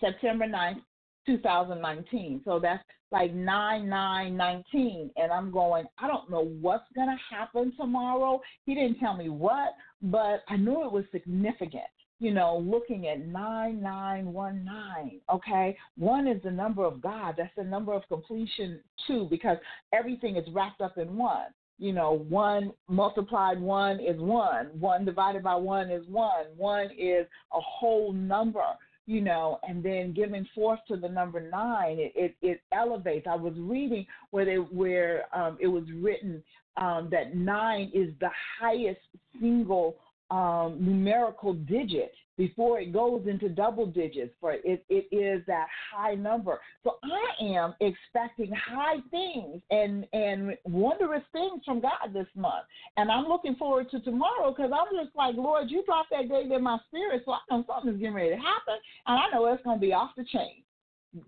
[0.00, 0.82] September 9th,
[1.26, 2.42] 2019.
[2.44, 5.10] So that's like 9 9 19.
[5.16, 8.40] And I'm going, I don't know what's going to happen tomorrow.
[8.66, 11.82] He didn't tell me what, but I knew it was significant.
[12.20, 15.76] You know, looking at 9919, okay?
[15.96, 17.34] One is the number of God.
[17.38, 19.56] That's the number of completion, too, because
[19.92, 21.46] everything is wrapped up in one.
[21.78, 24.66] You know, one multiplied one is one.
[24.78, 26.44] One divided by one is one.
[26.58, 28.62] One is a whole number
[29.10, 33.26] you know, and then giving forth to the number nine, it, it, it elevates.
[33.28, 36.40] I was reading where they, where um, it was written
[36.76, 38.30] um, that nine is the
[38.60, 39.00] highest
[39.40, 39.96] single
[40.30, 44.32] um, numerical digit before it goes into double digits.
[44.40, 46.58] For it, it is that high number.
[46.84, 52.66] So I am expecting high things and and wondrous things from God this month,
[52.96, 56.50] and I'm looking forward to tomorrow because I'm just like, Lord, you dropped that date
[56.50, 58.74] in my spirit, so I know something's getting ready to happen,
[59.06, 60.62] and I know it's going to be off the chain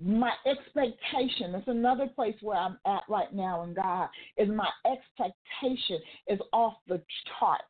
[0.00, 5.98] my expectation that's another place where i'm at right now in god is my expectation
[6.28, 7.02] is off the
[7.38, 7.64] charts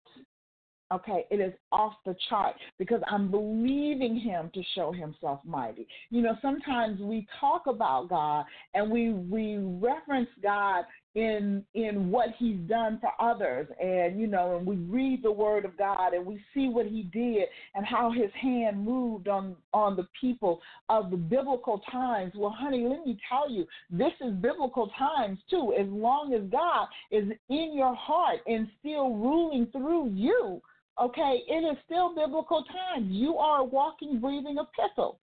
[0.92, 5.87] okay it is off the chart because i'm believing him to show himself mighty.
[6.11, 12.28] You know sometimes we talk about god and we we reference god in in what
[12.38, 13.66] he's done for others.
[13.81, 17.02] And you know and we read the word of God and we see what he
[17.02, 22.33] did and how his hand moved on on the people of the biblical times.
[22.35, 25.74] Well honey let me tell you this is biblical times too.
[25.78, 30.62] As long as God is in your heart and still ruling through you
[31.00, 35.18] okay it is still biblical times you are a walking breathing epistle.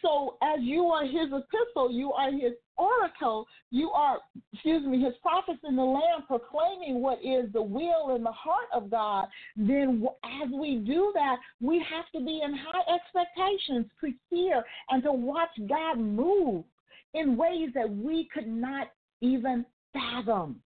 [0.00, 4.18] So as you are his epistle, you are his oracle, you are,
[4.52, 8.68] excuse me, his prophets in the land proclaiming what is the will and the heart
[8.72, 10.06] of God, then
[10.42, 15.12] as we do that, we have to be in high expectations to hear and to
[15.12, 16.64] watch God move
[17.12, 18.88] in ways that we could not
[19.20, 20.60] even fathom.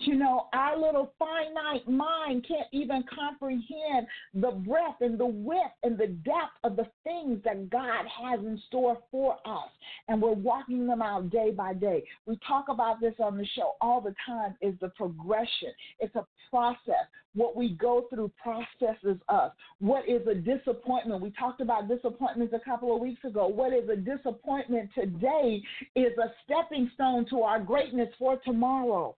[0.00, 5.98] You know, our little finite mind can't even comprehend the breadth and the width and
[5.98, 9.68] the depth of the things that God has in store for us.
[10.08, 12.02] And we're walking them out day by day.
[12.24, 15.68] We talk about this on the show all the time is the progression.
[15.98, 17.06] It's a process.
[17.34, 19.52] What we go through processes us.
[19.80, 21.20] What is a disappointment?
[21.20, 23.48] We talked about disappointments a couple of weeks ago.
[23.48, 25.62] What is a disappointment today
[25.94, 29.14] is a stepping stone to our greatness for tomorrow.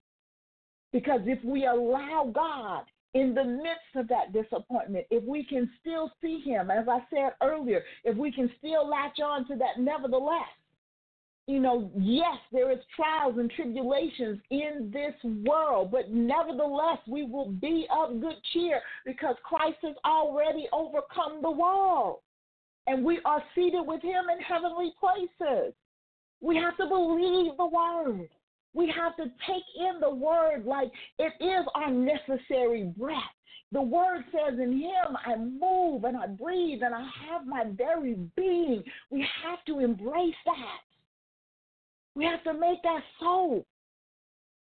[0.92, 6.10] Because if we allow God in the midst of that disappointment, if we can still
[6.20, 10.48] see Him, as I said earlier, if we can still latch on to that nevertheless,
[11.48, 17.50] you know, yes, there is trials and tribulations in this world, but nevertheless, we will
[17.50, 22.18] be of good cheer because Christ has already overcome the world.
[22.86, 25.74] And we are seated with him in heavenly places.
[26.40, 28.28] We have to believe the word.
[28.74, 33.18] We have to take in the word like it is our necessary breath.
[33.72, 38.14] The word says, In him I move and I breathe and I have my very
[38.36, 38.82] being.
[39.10, 40.80] We have to embrace that.
[42.14, 43.64] We have to make that so.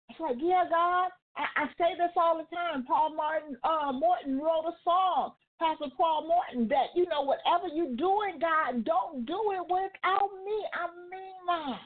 [0.09, 2.85] It's like, yeah, God, I, I say this all the time.
[2.85, 7.95] Paul Martin uh, Morton wrote a song, Pastor Paul Morton, that, you know, whatever you're
[7.95, 10.57] doing, God, don't do it without me.
[10.73, 11.79] I mean that.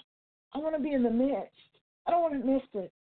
[0.54, 1.52] I want to be in the midst.
[2.08, 2.92] I don't want to miss it.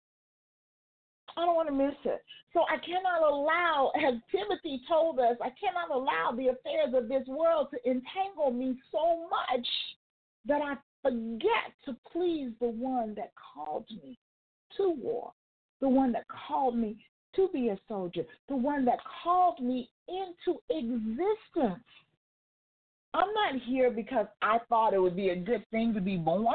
[1.37, 2.21] I don't want to miss it.
[2.53, 7.25] So I cannot allow, as Timothy told us, I cannot allow the affairs of this
[7.27, 9.67] world to entangle me so much
[10.45, 14.17] that I forget to please the one that called me
[14.77, 15.31] to war,
[15.79, 16.97] the one that called me
[17.35, 21.83] to be a soldier, the one that called me into existence.
[23.13, 26.45] I'm not here because I thought it would be a good thing to be born.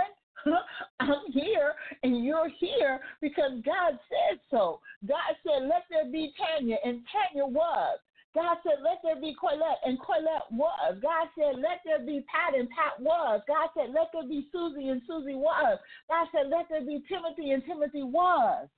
[1.00, 4.80] I'm here and you're here because God said so.
[5.06, 7.98] God said, let there be Tanya, and Tanya was.
[8.34, 10.98] God said, let there be Colette, and Colette was.
[11.00, 13.40] God said, let there be Pat, and Pat was.
[13.48, 15.78] God said, let there be Susie, and Susie was.
[16.08, 18.68] God said, let there be Timothy, and Timothy was.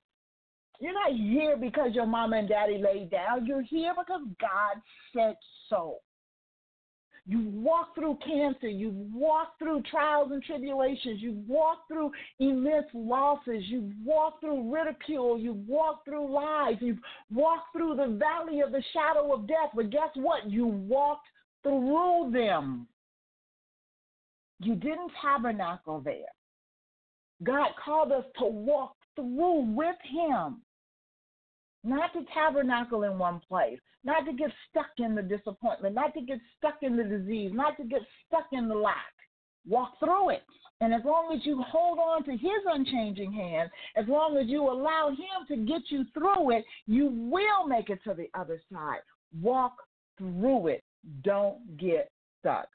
[0.79, 3.45] You're not here because your mama and daddy laid down.
[3.45, 4.81] You're here because God
[5.13, 5.35] said
[5.69, 5.97] so.
[7.29, 8.67] You walk through cancer.
[8.67, 11.21] You walked through trials and tribulations.
[11.21, 13.65] You walked through immense losses.
[13.67, 15.37] You walked through ridicule.
[15.37, 16.77] You walked through lies.
[16.81, 16.97] You
[17.31, 19.69] walked through the valley of the shadow of death.
[19.75, 20.49] But guess what?
[20.49, 21.27] You walked
[21.61, 22.87] through them.
[24.59, 26.33] You didn't tabernacle there.
[27.43, 30.63] God called us to walk through with Him
[31.83, 36.21] not to tabernacle in one place, not to get stuck in the disappointment, not to
[36.21, 39.13] get stuck in the disease, not to get stuck in the lack.
[39.67, 40.43] Walk through it.
[40.81, 44.63] And as long as you hold on to his unchanging hand, as long as you
[44.63, 49.01] allow him to get you through it, you will make it to the other side.
[49.41, 49.75] Walk
[50.17, 50.83] through it.
[51.23, 52.67] Don't get stuck.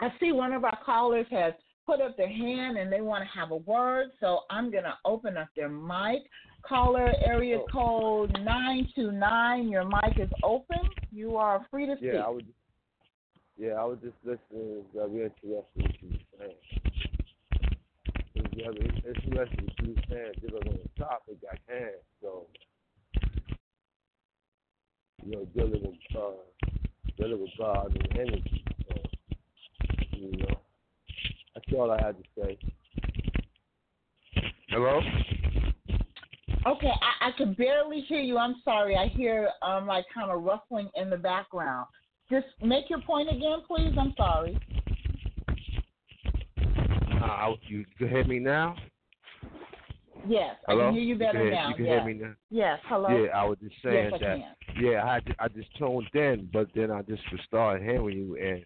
[0.00, 1.54] I see one of our callers has
[1.86, 4.94] put up their hand and they want to have a word, so I'm going to
[5.04, 6.22] open up their mic.
[6.68, 9.68] Caller area code 929.
[9.68, 10.78] Your mic is open.
[11.10, 12.10] You are free to speak.
[12.12, 12.46] Yeah, I would.
[13.56, 14.84] Yeah, I was just listening.
[14.94, 16.52] Very interested in what you were saying.
[18.34, 19.48] It was very interesting what
[19.82, 20.32] you were saying.
[20.40, 21.94] Dealing on the topic at hand.
[22.20, 22.46] So,
[25.24, 26.70] you know, dealing with uh,
[27.16, 28.64] dealing with God and energy.
[28.88, 28.94] So,
[30.12, 30.60] you know,
[31.54, 32.58] that's all I had to say.
[34.68, 35.00] Hello.
[36.68, 38.36] Okay, I, I can barely hear you.
[38.36, 38.94] I'm sorry.
[38.94, 41.86] I hear um like kind of rustling in the background.
[42.30, 43.94] Just make your point again, please.
[43.98, 44.58] I'm sorry.
[47.22, 48.76] Uh, you can hear me now?
[50.26, 50.82] Yes, Hello?
[50.82, 51.68] I can hear you better can, now.
[51.70, 51.94] You can yes.
[51.94, 52.34] hear me now?
[52.50, 52.78] Yes.
[52.84, 53.08] Hello.
[53.08, 54.38] Yeah, I was just saying yes, I that.
[54.38, 54.82] can.
[54.84, 58.64] Yeah, I I just tuned in, but then I just started hearing you, and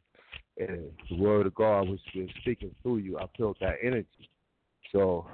[0.58, 3.18] and the word of God was been speaking through you.
[3.18, 4.28] I felt that energy,
[4.90, 5.28] so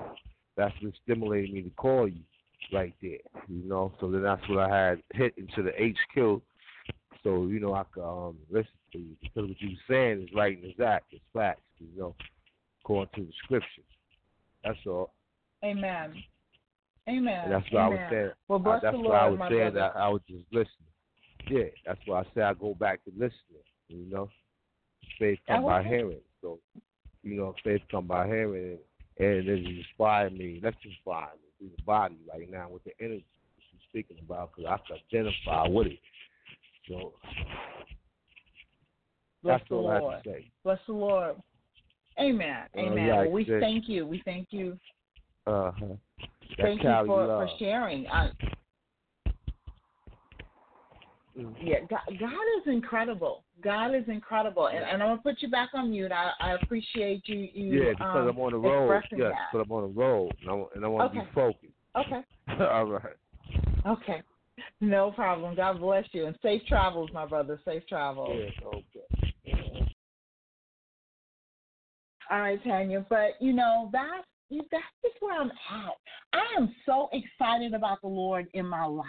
[0.54, 2.20] that's what stimulated me to call you
[2.72, 3.18] right there.
[3.48, 6.42] You know, so then that's what I had hit into the HQ.
[7.22, 10.28] So you know I could um, listen to you because what you were saying is
[10.34, 11.06] right and exact.
[11.12, 11.62] It's facts.
[11.78, 12.14] You know,
[12.82, 13.84] according to the scriptures.
[14.64, 15.12] That's all.
[15.64, 16.14] Amen.
[17.08, 17.40] Amen.
[17.44, 18.30] And that's what I was saying.
[18.48, 19.72] Well, I- that's the what I was saying.
[19.72, 19.90] brother.
[19.94, 20.88] That I was just listening.
[21.48, 23.64] Yeah, that's why I say I go back to listening.
[23.88, 24.28] You know,
[25.18, 26.20] faith come by hearing.
[26.42, 26.58] So,
[27.22, 28.78] you know, faith come by hearing,
[29.18, 30.60] and, it inspired me.
[30.62, 33.24] Let's inspire me through the body right now with the energy
[33.72, 35.98] you're speaking about, because I can identify with it.
[36.88, 37.12] So
[39.42, 40.14] Bless that's the all I Lord.
[40.14, 40.50] have to say.
[40.64, 41.36] Bless the Lord.
[42.18, 42.64] Amen.
[42.76, 43.06] Uh, Amen.
[43.06, 44.06] yeah, well, we thank you.
[44.06, 44.78] We thank you.
[45.46, 45.86] Uh huh.
[46.56, 48.06] Thank you for, for sharing.
[48.08, 48.30] I,
[51.38, 51.54] Mm.
[51.62, 53.44] yeah, God, God is incredible.
[53.62, 56.10] God is incredible, and, and I'm gonna put you back on mute.
[56.10, 57.48] I, I appreciate you.
[57.52, 59.02] you Yeah, because um, I'm on the road.
[59.16, 61.72] Yes, because I'm on the road, and I, and I want to be focused.
[61.96, 62.22] Okay.
[62.64, 63.16] all right.
[63.86, 64.22] Okay.
[64.80, 65.54] No problem.
[65.54, 67.60] God bless you and safe travels, my brother.
[67.64, 68.36] Safe travels.
[68.36, 69.88] Yes, okay.
[72.30, 73.04] All right, Tanya.
[73.08, 75.94] But you know that's that's just where I'm at.
[76.32, 79.06] I am so excited about the Lord in my life,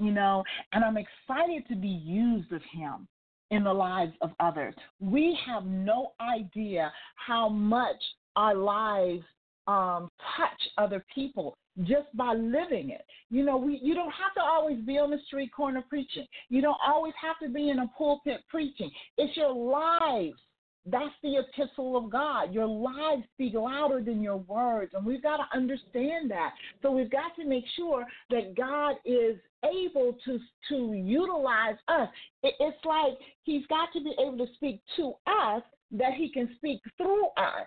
[0.00, 0.42] you know,
[0.72, 3.06] and I'm excited to be used of Him
[3.50, 4.74] in the lives of others.
[4.98, 7.96] We have no idea how much
[8.36, 9.22] our lives
[9.66, 13.02] um, touch other people just by living it.
[13.30, 16.26] You know, we you don't have to always be on the street corner preaching.
[16.48, 18.90] You don't always have to be in a pulpit preaching.
[19.18, 20.38] It's your lives
[20.86, 22.54] that's the epistle of God.
[22.54, 26.52] Your lives speak louder than your words, and we've got to understand that.
[26.80, 32.08] So we've got to make sure that God is able to to utilize us.
[32.42, 33.12] It, it's like
[33.44, 35.62] He's got to be able to speak to us
[35.92, 37.66] that He can speak through us.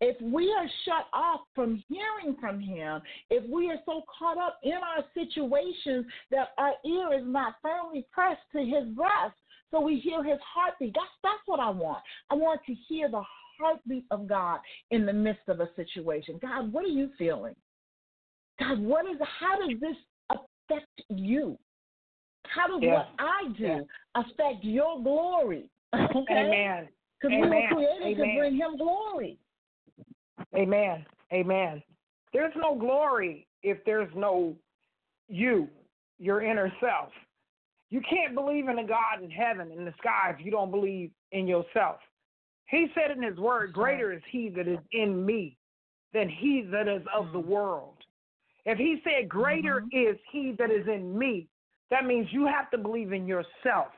[0.00, 3.00] If we are shut off from hearing from Him,
[3.30, 8.06] if we are so caught up in our situations that our ear is not firmly
[8.12, 9.34] pressed to His breast,
[9.70, 10.94] so we hear his heartbeat.
[10.94, 12.02] That's that's what I want.
[12.30, 13.22] I want to hear the
[13.58, 14.60] heartbeat of God
[14.90, 16.38] in the midst of a situation.
[16.40, 17.54] God, what are you feeling?
[18.58, 19.96] God, what is how does this
[20.30, 21.58] affect you?
[22.46, 22.94] How does Yes.
[22.94, 23.84] what I do Yes.
[24.14, 25.70] affect your glory?
[26.14, 26.34] Okay?
[26.34, 26.88] Amen.
[27.20, 27.68] Because we were Amen.
[27.68, 29.38] created to bring him glory.
[30.54, 31.06] Amen.
[31.32, 31.82] Amen.
[32.32, 34.56] There's no glory if there's no
[35.28, 35.68] you,
[36.18, 37.12] your inner self.
[37.90, 41.10] You can't believe in a God in heaven, in the sky, if you don't believe
[41.32, 41.98] in yourself.
[42.68, 45.56] He said in his word, Greater is he that is in me
[46.12, 47.46] than he that is of the Mhm.
[47.46, 48.04] world.
[48.64, 49.88] If he said, Greater Mhm.
[49.92, 51.48] is he that is in me,
[51.90, 53.94] that means you have to believe in yourself.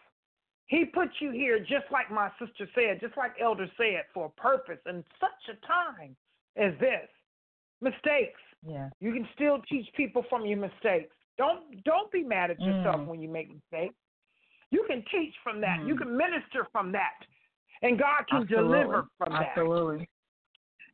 [0.67, 4.31] He put you here, just like my sister said, just like Elder said, for a
[4.31, 6.15] purpose and such a time
[6.57, 7.09] as this.
[7.81, 8.41] Mistakes.
[8.63, 8.91] Yeah.
[9.01, 11.15] You can still teach people from your mistakes.
[11.39, 13.07] Don't don't be mad at yourself Mm.
[13.07, 13.95] when you make mistakes.
[14.71, 15.81] You can teach from that.
[15.87, 15.99] You Mm.
[15.99, 17.25] can minister from that.
[17.83, 18.79] And God can Absolutely.
[18.79, 19.57] deliver from that.
[19.57, 20.09] Absolutely.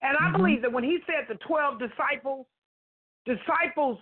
[0.02, 0.36] And I Mhm.
[0.36, 2.46] believe that when he said the 12 disciples,
[3.24, 3.98] disciples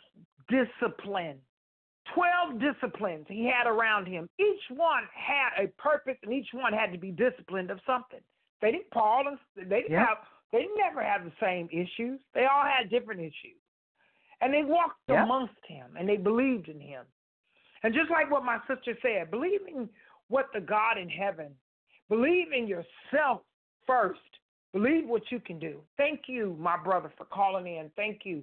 [0.48, 1.40] discipline.
[2.06, 4.28] 12 disciplines he had around him.
[4.38, 8.20] Each one had a purpose and each one had to be disciplined of something.
[8.60, 10.08] They didn't Paul and they didn't Yep.
[10.08, 12.20] have they never had the same issues.
[12.34, 13.61] They all had different issues.
[14.42, 17.04] And they walked amongst him and they believed in him.
[17.82, 19.88] And just like what my sister said, believing
[20.28, 21.52] what the God in heaven,
[22.08, 23.40] believe in yourself
[23.86, 24.20] first.
[24.72, 25.80] Believe what you can do.
[25.96, 27.90] Thank you, my brother, for calling in.
[27.94, 28.42] Thank you.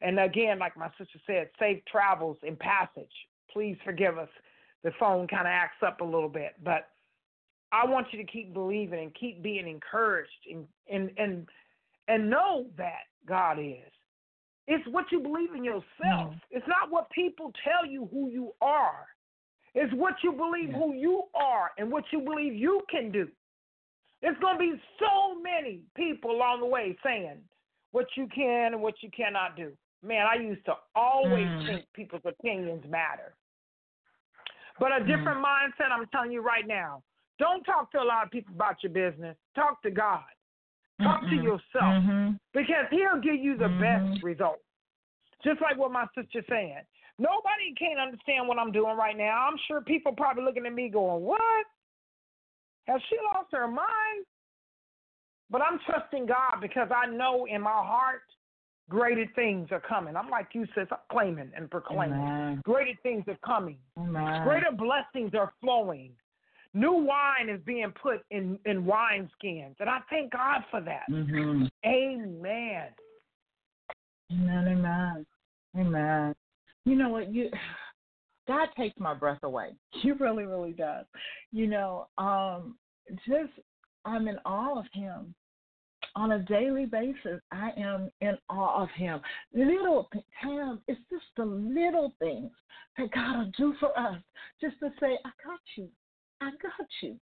[0.00, 3.10] And again, like my sister said, safe travels in passage.
[3.52, 4.28] Please forgive us.
[4.82, 6.88] The phone kind of acts up a little bit, but
[7.72, 11.48] I want you to keep believing and keep being encouraged and and and,
[12.06, 13.93] and know that God is.
[14.66, 15.84] It's what you believe in yourself.
[16.32, 16.40] Mm.
[16.50, 19.06] It's not what people tell you who you are.
[19.74, 20.78] It's what you believe Yeah.
[20.78, 23.30] who you are and what you believe you can do.
[24.22, 27.42] There's going to be so many people along the way saying
[27.90, 29.76] what you can and what you cannot do.
[30.02, 31.66] Man, I used to always Mm.
[31.66, 33.34] think people's opinions matter.
[34.78, 37.02] But a different mindset, I'm telling you right now.
[37.38, 39.36] Don't talk to a lot of people about your business.
[39.54, 40.24] Talk to God.
[41.02, 41.42] Talk to Mm-mm.
[41.42, 42.38] yourself Mhm.
[42.52, 43.80] because He'll give you the Mhm.
[43.80, 44.62] best results.
[45.42, 46.86] Just like what my sister said.
[47.18, 49.46] Nobody can't understand what I'm doing right now.
[49.46, 51.66] I'm sure people probably looking at me going, What?
[52.86, 54.26] Has she lost her mind?
[55.50, 58.22] But I'm trusting God because I know in my heart
[58.88, 60.16] greater things are coming.
[60.16, 60.88] I'm like you, sis.
[60.90, 62.18] I'm claiming and proclaiming.
[62.20, 62.60] Amen.
[62.64, 63.78] Greater things are coming.
[63.98, 64.42] Amen.
[64.42, 66.12] Greater blessings are flowing.
[66.74, 69.76] New wine is being put in, in wine skins.
[69.78, 71.04] And I thank God for that.
[71.08, 71.70] Mhm.
[71.86, 72.88] Amen.
[74.32, 75.26] Amen, amen,
[75.76, 76.34] amen.
[76.84, 77.32] You know what?
[77.32, 77.50] You
[78.46, 79.70] God takes my breath away.
[80.02, 81.06] He really, really does.
[81.52, 82.76] You know, um,
[83.26, 83.52] just
[84.04, 85.34] I'm in awe of Him
[86.16, 87.40] on a daily basis.
[87.52, 89.20] I am in awe of Him.
[89.54, 90.08] Little
[90.42, 92.50] Tam, it's just the little things
[92.98, 94.20] that God will do for us,
[94.60, 95.88] just to say, "I got you,
[96.40, 97.18] I got you."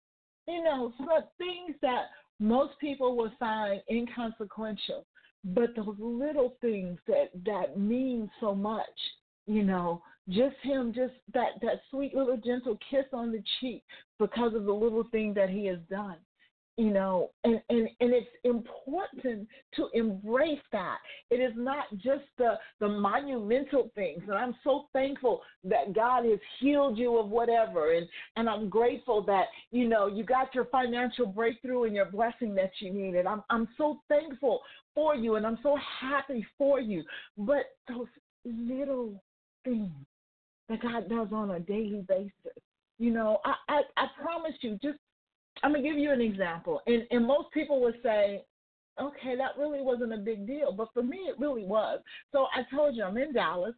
[0.47, 0.93] You know,
[1.37, 5.05] things that most people will find inconsequential,
[5.43, 8.99] but those little things that that mean so much.
[9.45, 13.83] You know, just him, just that that sweet little gentle kiss on the cheek
[14.19, 16.17] because of the little thing that he has done
[16.77, 20.97] you know and, and and it's important to embrace that.
[21.29, 26.39] It is not just the the monumental things and i'm so thankful that god has
[26.59, 28.07] healed you of whatever and
[28.37, 32.71] and i'm grateful that you know you got your financial breakthrough and your blessing that
[32.79, 33.25] you needed.
[33.25, 34.61] I'm i'm so thankful
[34.95, 37.03] for you and i'm so happy for you.
[37.37, 38.07] But those
[38.45, 39.21] little
[39.63, 39.91] things
[40.69, 42.31] that god does on a daily basis
[42.97, 44.99] you know i i, I promise you just
[45.63, 48.45] I'm gonna give you an example, and and most people would say,
[48.99, 51.99] okay, that really wasn't a big deal, but for me, it really was.
[52.31, 53.75] So I told you I'm in Dallas.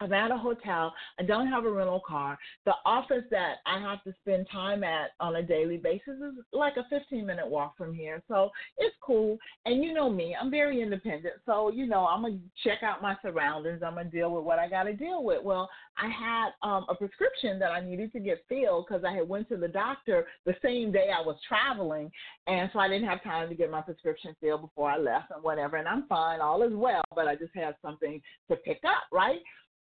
[0.00, 0.92] I'm at a hotel.
[1.18, 2.38] I don't have a rental car.
[2.66, 6.76] The office that I have to spend time at on a daily basis is like
[6.76, 8.22] a 15 minute walk from here.
[8.28, 9.38] So it's cool.
[9.64, 11.34] And you know me, I'm very independent.
[11.46, 13.82] So, you know, I'm going to check out my surroundings.
[13.84, 15.42] I'm going to deal with what I got to deal with.
[15.42, 19.28] Well, I had um, a prescription that I needed to get filled because I had
[19.28, 22.10] went to the doctor the same day I was traveling.
[22.46, 25.42] And so I didn't have time to get my prescription filled before I left and
[25.42, 25.76] whatever.
[25.76, 26.40] And I'm fine.
[26.40, 27.02] All is well.
[27.14, 28.20] But I just had something
[28.50, 29.40] to pick up, right?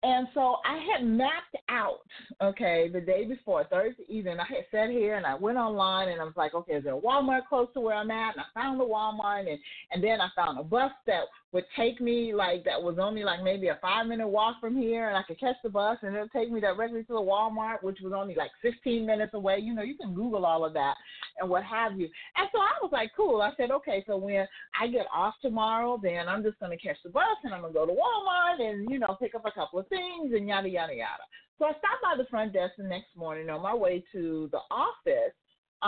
[0.04, 2.00] And so I had mapped out,
[2.42, 6.20] okay, the day before, Thursday evening, I had sat here and I went online and
[6.20, 8.34] I was like, okay, is there a Walmart close to where I'm at?
[8.34, 9.58] And I found the Walmart and,
[9.92, 11.22] and then I found a bus that
[11.52, 15.08] would take me like that was only like maybe a five minute walk from here
[15.08, 17.98] and I could catch the bus and it'll take me directly to the Walmart, which
[18.02, 19.58] was only like 15 minutes away.
[19.58, 20.94] You know, you can Google all of that
[21.38, 22.08] and what have you.
[22.36, 23.42] And so I was like, cool.
[23.42, 24.46] I said, okay, so when
[24.80, 27.84] I get off tomorrow, then I'm just to catch the bus and I'm to go
[27.84, 31.24] to Walmart and, you know, pick up a couple of things and yada, yada, yada.
[31.58, 34.58] So I stopped by the front desk the next morning on my way to the
[34.70, 35.11] office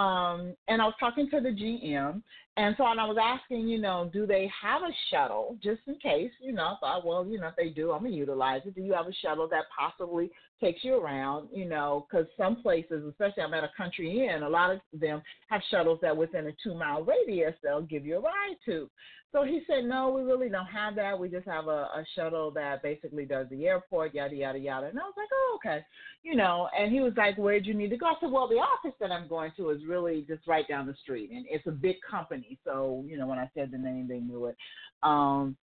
[0.04, 2.22] um, and I was talking to the GM,
[2.56, 5.94] and so and I was asking, you know, do they have a shuttle just in
[5.96, 6.30] case?
[6.40, 8.74] You know, I thought, well, you know, if they do, I'm gonna utilize it.
[8.74, 10.30] Do you have a shuttle that possibly
[10.60, 11.48] takes you around?
[11.52, 15.22] You know, because some places, especially I'm at a country inn, a lot of them
[15.48, 18.90] have shuttles that within a two mile radius they'll give you a ride to.
[19.34, 21.18] So he said, no, we really don't have that.
[21.18, 24.86] We just have a, a shuttle that basically does the airport, yada yada yada.
[24.86, 25.84] And I was like, oh, okay
[26.24, 28.06] you know, and he was like, Where'd you need to go?
[28.06, 30.94] I said, Well, the office that I'm going to is really just right down the
[31.02, 32.58] street and it's a big company.
[32.64, 34.56] So, you know, when I said the name they knew it.
[35.02, 35.56] Um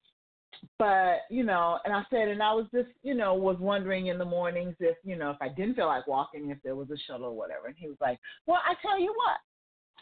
[0.78, 4.19] but, you know, and I said and I was just, you know, was wondering in
[4.19, 6.97] the mornings if, you know, if I didn't feel like walking, if there was a
[7.07, 7.65] shuttle or whatever.
[7.65, 9.38] And he was like, Well, I tell you what,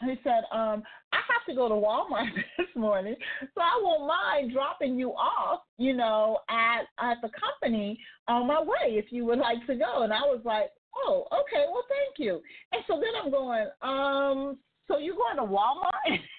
[0.02, 0.82] he said, um,
[1.12, 2.28] I have to go to Walmart
[2.58, 3.16] this morning,
[3.54, 7.98] so I won't mind dropping you off, you know, at at the company
[8.28, 10.02] on my way if you would like to go.
[10.02, 12.40] And I was like, Oh, okay, well thank you.
[12.72, 16.18] And so then I'm going, um, so you going to Walmart?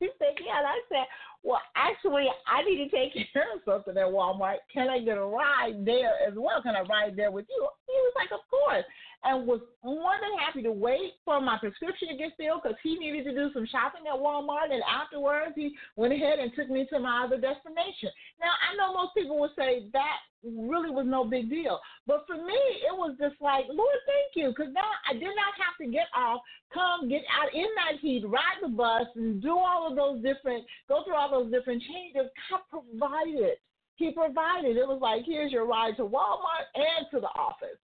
[0.00, 1.06] he said, Yeah, and I said,
[1.42, 4.56] Well, actually I need to take care of something at Walmart.
[4.72, 6.62] Can I get a ride there as well?
[6.62, 7.68] Can I ride there with you?
[7.86, 8.84] He was like, Of course
[9.24, 12.98] and was more than happy to wait for my prescription to get filled because he
[12.98, 14.72] needed to do some shopping at Walmart.
[14.72, 18.10] And afterwards, he went ahead and took me to my other destination.
[18.40, 21.78] Now, I know most people would say that really was no big deal.
[22.06, 24.50] But for me, it was just like, Lord, thank you.
[24.50, 26.40] Because now I did not have to get off,
[26.74, 30.64] come, get out in that heat, ride the bus, and do all of those different,
[30.88, 32.30] go through all those different changes.
[32.50, 33.62] God provided.
[33.96, 34.76] He provided.
[34.76, 37.78] It was like, here's your ride to Walmart and to the office.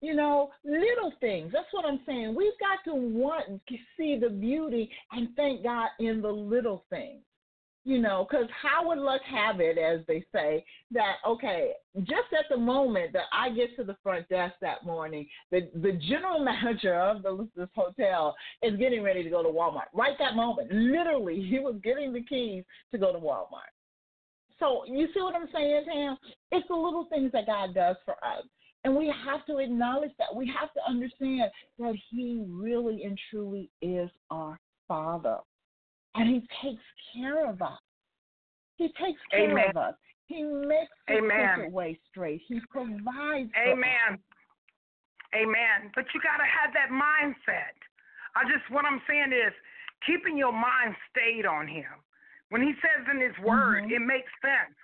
[0.00, 1.50] You know, little things.
[1.52, 2.34] That's what I'm saying.
[2.34, 7.22] We've got to want to see the beauty and thank God in the little things.
[7.84, 12.44] You know, because how would luck have it, as they say, that okay, just at
[12.50, 16.94] the moment that I get to the front desk that morning, the the general manager
[16.94, 19.86] of the, this hotel is getting ready to go to Walmart.
[19.94, 23.72] Right that moment, literally, he was getting the keys to go to Walmart.
[24.58, 26.18] So you see what I'm saying, Tam?
[26.52, 28.44] It's the little things that God does for us.
[28.84, 30.34] And we have to acknowledge that.
[30.34, 35.38] We have to understand that He really and truly is our Father.
[36.14, 36.82] And He takes
[37.14, 37.78] care of us.
[38.76, 39.70] He takes care Amen.
[39.70, 39.94] of us.
[40.26, 42.42] He makes the way straight.
[42.46, 43.50] He provides.
[43.56, 44.18] Amen.
[45.34, 45.90] Amen.
[45.94, 47.76] But you got to have that mindset.
[48.36, 49.52] I just, what I'm saying is
[50.06, 51.90] keeping your mind stayed on Him.
[52.50, 53.92] When He says in His Word, Mhm.
[53.92, 54.76] it makes sense.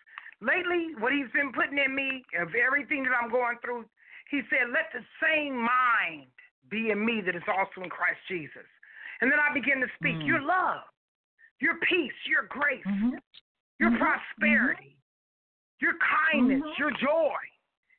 [0.44, 3.88] Lately, what He's been putting in me of everything that I'm going through,
[4.30, 6.28] He said, "Let the same mind
[6.68, 8.68] be in me that is also in Christ Jesus."
[9.20, 10.26] And then I begin to speak Mm.
[10.26, 10.84] your love,
[11.60, 13.22] your peace, your grace, Mhm.
[13.78, 13.98] your Mhm.
[13.98, 14.96] prosperity,
[15.80, 16.78] your kindness, Mhm.
[16.78, 17.38] your joy,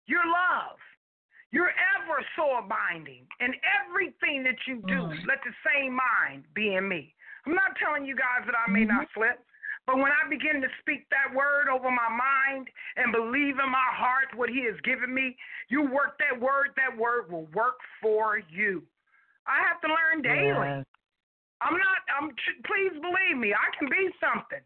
[0.05, 0.79] your love,
[1.51, 5.25] your ever so abiding, and everything that you do, Mhm.
[5.25, 7.15] let the same mind be in me.
[7.45, 9.45] I'm not telling you guys that I may not slip,
[9.85, 12.67] but when I begin to speak that word over my mind
[12.97, 15.37] and believe in my heart what He has given me,
[15.69, 18.81] you work that word, that word will work for you.
[19.45, 20.85] I have to learn daily.
[21.61, 21.99] I'm not.
[22.09, 22.29] I'm.
[22.65, 23.53] Please believe me.
[23.53, 24.61] I can be something.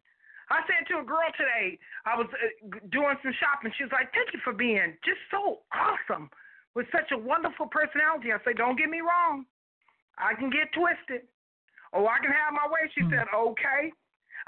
[0.49, 1.77] I said to a girl today.
[2.07, 3.71] I was uh, doing some shopping.
[3.77, 6.31] She was like, "Thank you for being just so awesome
[6.73, 9.45] with such a wonderful personality." I said, "Don't get me wrong.
[10.17, 11.27] I can get twisted.
[11.93, 13.11] Oh, I can have my way." She Hmm.
[13.11, 13.93] said, "Okay."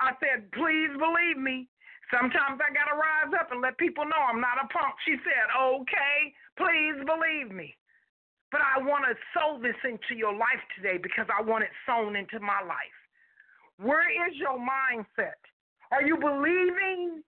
[0.01, 1.69] I said, "Please believe me.
[2.09, 5.47] Sometimes I gotta rise up and let people know I'm not a punk." She said,
[5.55, 6.35] "Okay.
[6.57, 7.77] Please believe me."
[8.51, 12.17] But I want to sow this into your life today because I want it sown
[12.17, 12.97] into my life.
[13.77, 15.39] Where is your mindset?
[15.91, 17.23] Are you believing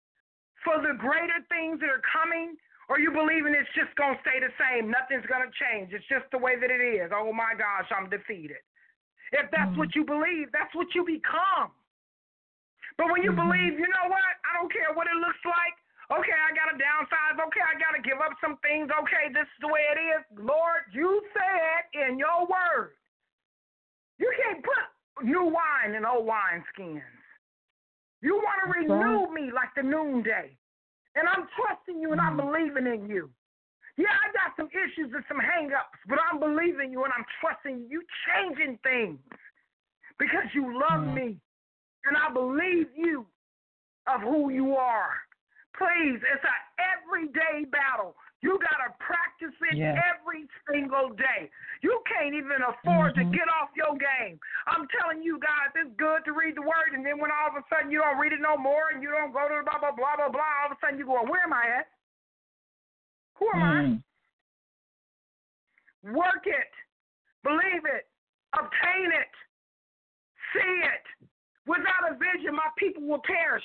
[0.63, 2.57] for the greater things that are coming?
[2.89, 4.89] Or are you believing it's just going to stay the same?
[4.89, 5.93] Nothing's going to change.
[5.93, 7.11] It's just the way that it is.
[7.13, 8.59] Oh my gosh, I'm defeated.
[9.31, 9.77] If that's Mhm.
[9.77, 11.71] what you believe, that's what you become.
[12.97, 13.37] But when you Mhm.
[13.37, 14.23] believe, you know what?
[14.45, 15.75] I don't care what it looks like.
[16.11, 17.39] Okay, I got to downsize.
[17.39, 18.91] Okay, I got to give up some things.
[18.91, 20.21] Okay, this is the way it is.
[20.37, 22.97] Lord, you said in your word,
[24.19, 27.01] you can't put new wine in old wine skins.
[28.21, 30.57] You want to That's renew me like the noonday.
[31.15, 32.51] And I'm trusting you and I'm Mhm.
[32.51, 33.31] believing in you.
[33.97, 37.87] Yeah, I got some issues and some hang-ups, but I'm believing you and I'm trusting
[37.89, 39.19] you You changing things
[40.17, 41.13] because you love Mhm.
[41.13, 41.41] me
[42.05, 43.25] and I believe you
[44.07, 45.13] of who you are.
[45.77, 48.15] Please, it's an everyday battle.
[48.41, 50.01] You got to practice it Yes.
[50.17, 51.49] every single day.
[51.81, 53.31] You can't even afford Mhm.
[53.31, 54.39] to get off your game.
[54.65, 57.55] I'm telling you guys, it's good to read the word, and then when all of
[57.55, 59.91] a sudden you don't read it no more and you don't go to blah, blah,
[59.91, 61.91] blah, blah, blah, all of a sudden you go, where am I at?
[63.35, 63.83] Who am I?
[63.83, 64.03] Mm.
[66.13, 66.73] Work it.
[67.43, 68.09] Believe it.
[68.53, 69.31] Obtain it.
[70.53, 71.05] See it.
[71.71, 73.63] Without a vision, my people will perish.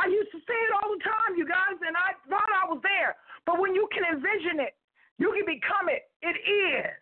[0.00, 2.80] I used to say it all the time, you guys, and I thought I was
[2.80, 3.20] there.
[3.44, 4.72] But when you can envision it,
[5.20, 6.08] you can become it.
[6.24, 6.96] It is.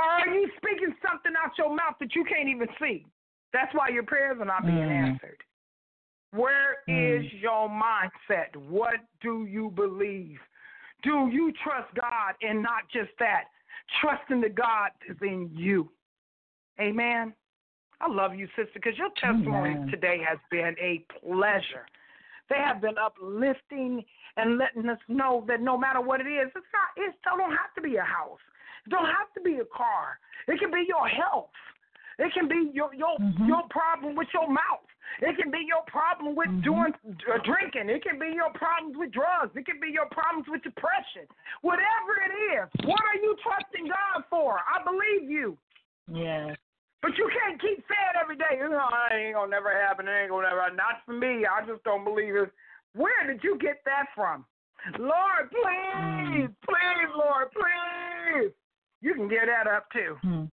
[0.00, 3.04] Or are you speaking something out your mouth that you can't even see?
[3.52, 5.12] That's why your prayers are not being Mm.
[5.12, 5.44] answered.
[6.32, 7.40] Where is Mm.
[7.40, 8.56] your mindset?
[8.56, 10.40] What do you believe?
[11.02, 13.50] Do you trust God and not just that?
[14.00, 15.92] Trusting the God is in you.
[16.80, 17.34] Amen.
[18.00, 19.88] I love you, sister, because your testimony Amen.
[19.88, 21.86] today has been a pleasure.
[22.48, 24.04] They have been uplifting
[24.36, 26.90] and letting us know that no matter what it is, it's not.
[26.96, 28.38] It still don't have to be a house.
[28.86, 30.18] It don't have to be a car.
[30.46, 31.50] It can be your health.
[32.18, 33.48] It can be your your Mhm.
[33.48, 34.86] your problem with your mouth.
[35.20, 36.62] It can be your problem with Mhm.
[36.62, 36.94] doing
[37.28, 37.88] uh, drinking.
[37.88, 39.56] It can be your problems with drugs.
[39.56, 41.26] It can be your problems with depression.
[41.62, 44.60] Whatever it is, what are you trusting God for?
[44.68, 45.58] I believe you.
[46.08, 46.56] Yes.
[47.06, 50.22] But you can't keep saying every day, you know, it ain't gonna never happen, it
[50.22, 51.46] ain't gonna never not for me.
[51.46, 52.50] I just don't believe it.
[52.94, 54.44] Where did you get that from?
[54.98, 58.50] Lord, please, please, Lord, please.
[59.02, 60.16] You can get that up too.
[60.24, 60.50] Mm.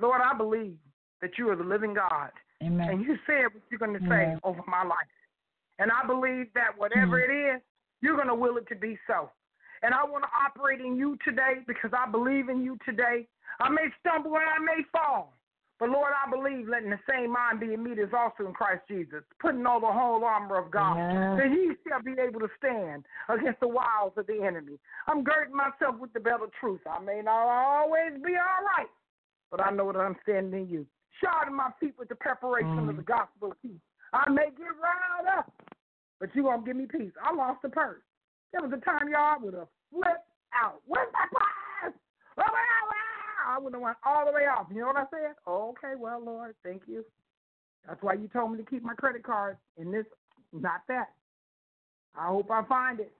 [0.00, 0.78] Lord, I believe
[1.20, 2.30] that you are the living God.
[2.62, 2.88] Amen.
[2.88, 4.40] And you said what you're gonna say Yes.
[4.42, 5.12] over my life.
[5.78, 7.24] And I believe that whatever Mm.
[7.24, 7.62] it is,
[8.00, 9.30] you're gonna will it to be so.
[9.82, 13.28] And I want to operate in you today because I believe in you today.
[13.60, 15.34] I may stumble and I may fall.
[15.78, 18.52] But Lord, I believe letting the same mind be in me that is also in
[18.52, 21.38] Christ Jesus, putting on the whole armor of God, Yes.
[21.38, 24.80] that he shall be able to stand against the wiles of the enemy.
[25.06, 26.80] I'm girding myself with the belt of truth.
[26.84, 28.90] I may not always be all right,
[29.52, 30.86] but I know that I'm standing in you.
[31.22, 32.88] Shodding my feet with the preparation Mm.
[32.90, 33.80] of the gospel of peace.
[34.12, 35.52] I may get riled up,
[36.18, 37.12] but you gonna give me peace.
[37.22, 38.02] I lost the purse.
[38.50, 40.80] There was a time, y'all, would have flipped out.
[40.86, 41.94] Where's my purse?
[42.38, 42.87] Oh, wow, wow.
[43.48, 44.66] I would have went all the way off.
[44.70, 45.34] You know what I said?
[45.48, 47.04] Okay, well, Lord, thank you.
[47.86, 50.04] That's why you told me to keep my credit card in this,
[50.52, 51.08] not that.
[52.14, 53.12] I hope I find it,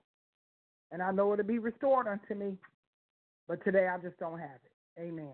[0.93, 2.59] and I know it'll be restored unto me.
[3.47, 5.01] But today I just don't have it.
[5.01, 5.33] Amen.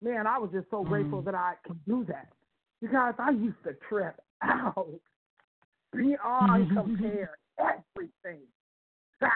[0.00, 1.24] Man, I was just so grateful Mm.
[1.26, 2.32] that I could do that
[2.80, 4.88] because I used to trip out
[5.92, 8.46] beyond compare everything.
[9.20, 9.30] Rah,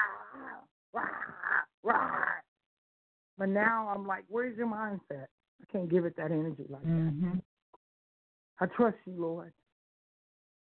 [0.93, 1.05] rah,
[1.83, 2.41] rah.
[3.41, 5.25] But now I'm like, where's your mindset?
[5.63, 6.89] I can't give it that energy like that.
[6.89, 7.39] Mm-hmm.
[8.61, 9.55] I trust you, Lord.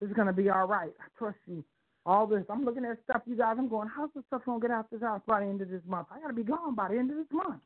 [0.02, 0.92] It's gonna be all right.
[1.00, 1.64] I trust you.
[2.06, 3.56] All this, I'm looking at stuff, you guys.
[3.58, 5.82] I'm going, how's this stuff gonna get out this house by the end of this
[5.88, 6.08] month?
[6.12, 7.62] I gotta be gone by the end of this month.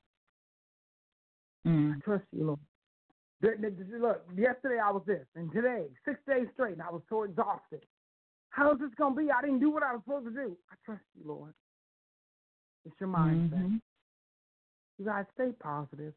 [1.65, 1.95] Mm.
[1.95, 2.59] I trust you, Lord.
[3.99, 7.83] Look, yesterday I was this, and today, six days straight, and I was so exhausted.
[8.51, 9.31] How is this gonna be?
[9.31, 10.55] I didn't do what I was supposed to do.
[10.71, 11.55] I trust you, Lord.
[12.85, 13.49] It's your mindset.
[13.49, 13.81] Mhm.
[14.99, 16.13] You guys stay positive.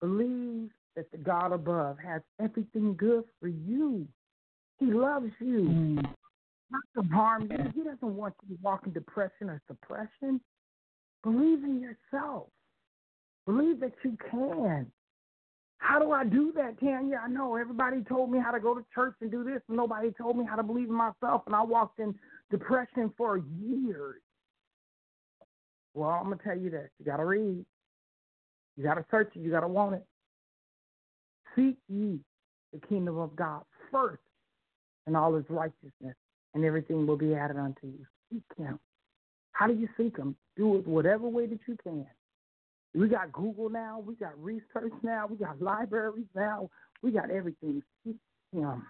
[0.00, 4.08] Believe that the God above has everything good for you.
[4.78, 6.14] He loves you, Mm.
[6.70, 7.58] not to harm you.
[7.74, 10.40] He doesn't want you to walk in depression or suppression.
[11.22, 12.48] Believe in yourself.
[13.44, 14.90] Believe that you can.
[15.78, 17.20] How do I do that, Tanya?
[17.22, 20.10] I know everybody told me how to go to church and do this, and nobody
[20.12, 22.18] told me how to believe in myself, and I walked in
[22.50, 24.22] depression for years.
[25.92, 27.66] Well, I'm gonna tell you this: you gotta read,
[28.76, 30.04] you gotta search it, you gotta want it.
[31.54, 32.20] Seek ye
[32.72, 33.62] the kingdom of God
[33.92, 34.22] first,
[35.06, 36.16] and all His righteousness,
[36.54, 38.04] and everything will be added unto you.
[38.32, 38.78] Seek Him.
[39.52, 40.36] How do you seek Him?
[40.56, 42.06] Do it whatever way that you can.
[42.94, 44.02] We got Google now.
[44.04, 45.26] We got research now.
[45.28, 46.70] We got libraries now.
[47.02, 47.82] We got everything.
[48.04, 48.16] Seek
[48.52, 48.84] Him.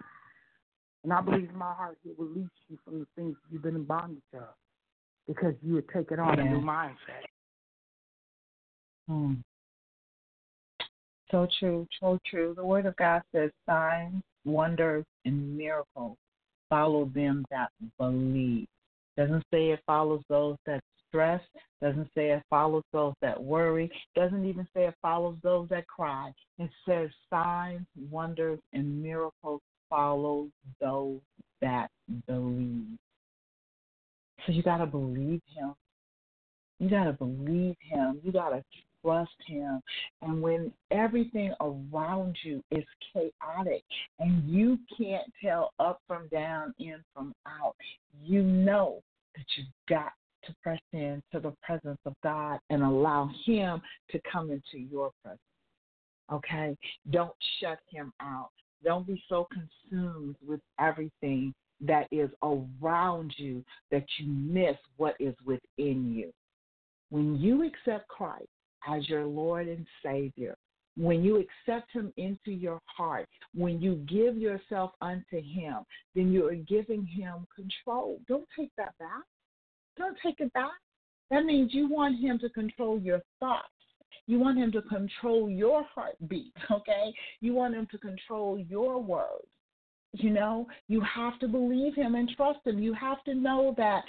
[1.04, 3.76] And I believe in my heart it will release you from the things you've been
[3.76, 4.54] in bondage of
[5.28, 7.24] because you would take it on a new mindset.
[9.10, 9.42] Mm.
[11.30, 12.54] So true, so true.
[12.56, 16.16] The Word of God says signs, wonders, and miracles
[16.68, 18.66] follow them that believe.
[19.16, 21.40] Doesn't say it follows those that stress.
[21.80, 23.90] Doesn't say it follows those that worry.
[24.14, 26.32] Doesn't even say it follows those that cry.
[26.58, 30.48] It says signs, wonders, and miracles follow
[30.80, 31.20] those
[31.60, 31.90] that
[32.26, 32.98] believe.
[34.46, 35.74] So you got to believe Him.
[36.78, 38.20] You got to believe Him.
[38.24, 38.62] You got to
[39.04, 39.80] trust Him.
[40.22, 43.82] And when everything around you is chaotic
[44.18, 47.74] and you can't tell up from down, in from out,
[48.22, 49.02] you know
[49.36, 50.12] that you've got
[50.44, 53.80] to press in to the presence of God and allow Him
[54.10, 55.40] to come into your presence.
[56.32, 56.76] Okay?
[57.10, 58.50] Don't shut Him out.
[58.82, 65.34] Don't be so consumed with everything that is around you that you miss what is
[65.44, 66.32] within you.
[67.10, 68.48] When you accept Christ
[68.88, 70.56] as your Lord and Savior,
[70.96, 75.78] when you accept Him into your heart, when you give yourself unto Him,
[76.14, 78.20] then you are giving Him control.
[78.28, 79.24] Don't take that back.
[79.96, 80.72] Don't take it back.
[81.30, 83.68] That means you want Him to control your thoughts.
[84.26, 87.12] You want Him to control your heartbeat, okay?
[87.40, 89.48] You want Him to control your words.
[90.16, 92.78] You know, you have to believe him and trust him.
[92.78, 94.02] You have to know that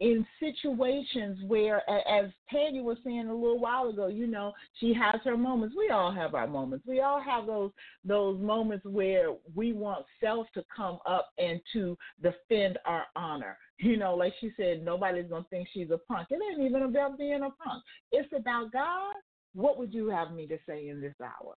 [0.00, 5.20] in situations where, as Tanya was saying a little while ago, you know, she has
[5.22, 5.74] her moments.
[5.76, 6.86] We all have our moments.
[6.86, 7.72] We all have those
[8.06, 13.58] those moments where we want self to come up and to defend our honor.
[13.82, 16.28] You know, like she said, nobody's gonna think she's a punk.
[16.30, 17.82] It ain't even about being a punk.
[18.12, 19.14] It's about God.
[19.54, 21.54] What would you have me to say in this hour?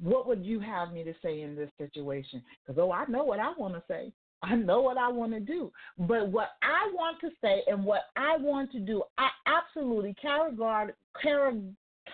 [0.00, 2.42] What would you have me to say in this situation?
[2.66, 4.12] Because, oh, I know what I want to say.
[4.42, 5.70] I know what I want to do.
[5.98, 10.94] But what I want to say and what I want to do, I absolutely categor-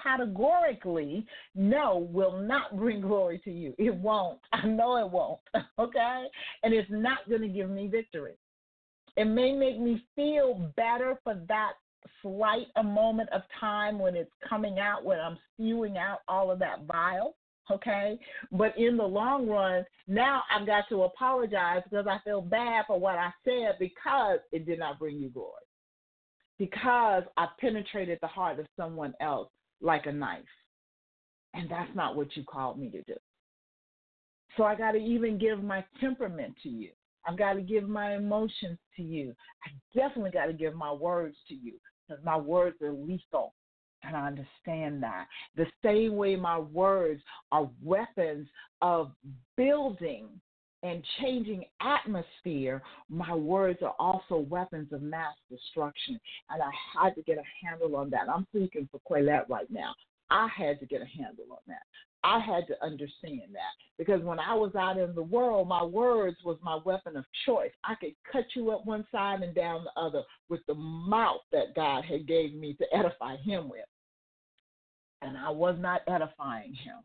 [0.02, 3.74] categorically know will not bring glory to you.
[3.78, 4.40] It won't.
[4.52, 5.40] I know it won't.
[5.78, 6.26] Okay?
[6.64, 8.34] And it's not going to give me victory.
[9.16, 11.72] It may make me feel better for that
[12.20, 16.58] slight a moment of time when it's coming out, when I'm spewing out all of
[16.58, 17.34] that bile
[17.70, 18.18] okay?
[18.52, 22.98] But in the long run, now I've got to apologize because I feel bad for
[22.98, 25.52] what I said because it did not bring you glory.
[26.58, 29.48] Because I penetrated the heart of someone else
[29.80, 30.42] like a knife.
[31.54, 33.14] And that's not what you called me to do.
[34.56, 36.90] So I got to even give my temperament to you.
[37.26, 39.34] I've got to give my emotions to you.
[39.64, 41.74] I definitely got to give my words to you
[42.06, 43.54] because my words are lethal.
[44.02, 45.26] And I understand that.
[45.56, 48.48] The same way my words are weapons
[48.80, 49.10] of
[49.56, 50.28] building
[50.82, 56.20] and changing atmosphere, my words are also weapons of mass destruction.
[56.50, 58.28] And I had to get a handle on that.
[58.32, 59.92] I'm speaking for Colette right now.
[60.30, 61.82] I had to get a handle on that.
[62.24, 66.36] I had to understand that because when I was out in the world, my words
[66.44, 67.70] was my weapon of choice.
[67.84, 71.74] I could cut you up one side and down the other with the mouth that
[71.76, 73.84] God had gave me to edify him with.
[75.22, 76.98] And I was not edifying him.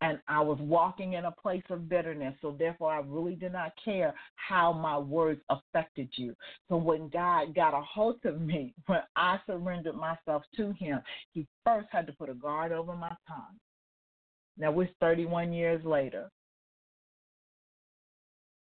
[0.00, 2.34] And I was walking in a place of bitterness.
[2.40, 6.36] So therefore I really did not care how my words affected you.
[6.68, 11.00] So when God got a hold of me, when I surrendered myself to him,
[11.32, 13.58] he first had to put a guard over my tongue.
[14.58, 16.28] Now we're 31 years later.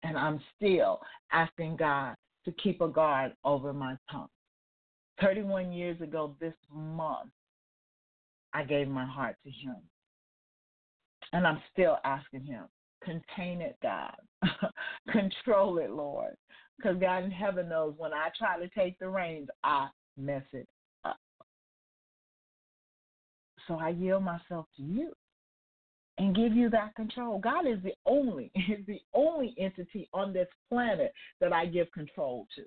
[0.02, 1.00] And I'm still
[1.32, 2.14] asking God
[2.44, 4.28] to keep a guard over my tongue.
[5.20, 7.30] 31 years ago this month,
[8.54, 9.76] I gave my heart to Him.
[11.32, 12.64] And I'm still asking Him,
[13.02, 14.14] contain it, God.
[15.10, 16.36] Control it, Lord.
[16.76, 20.68] Because God in heaven knows when I try to take the reins, I mess it
[21.04, 21.18] up.
[23.66, 25.12] So I yield myself to you
[26.18, 27.38] and give you that control.
[27.38, 32.46] God is the only, is the only entity on this planet that I give control
[32.56, 32.64] to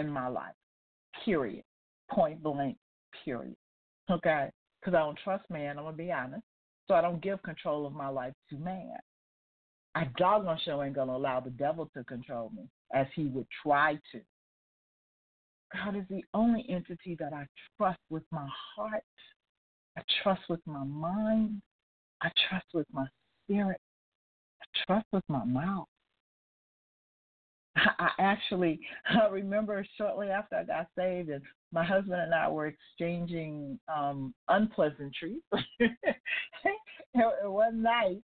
[0.00, 0.54] in my life.
[1.24, 1.64] Period.
[2.10, 2.76] Point blank.
[3.24, 3.56] Period.
[4.10, 4.48] Okay?
[4.80, 6.42] Because I don't trust man, I'm gonna be honest.
[6.88, 8.96] So I don't give control of my life to man.
[9.94, 13.94] I doggone sure ain't gonna allow the devil to control me as he would try
[14.12, 14.20] to.
[15.74, 17.46] God is the only entity that I
[17.76, 19.04] trust with my heart.
[19.96, 21.60] I trust with my mind.
[22.22, 23.06] I trust with my
[23.44, 23.80] spirit.
[24.60, 25.86] I trust with my mouth.
[27.76, 31.42] I actually I remember shortly after I got saved, and
[31.72, 35.40] my husband and I were exchanging um, unpleasantries
[37.44, 38.22] one night,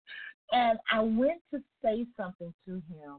[0.53, 3.17] and I went to say something to him,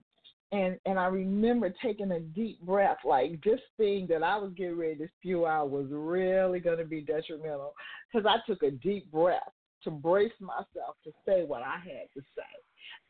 [0.51, 4.78] and and I remember taking a deep breath, like this thing that I was getting
[4.78, 7.74] ready to spew out was really going to be detrimental,
[8.11, 9.51] because I took a deep breath
[9.84, 12.61] to brace myself to say what I had to say.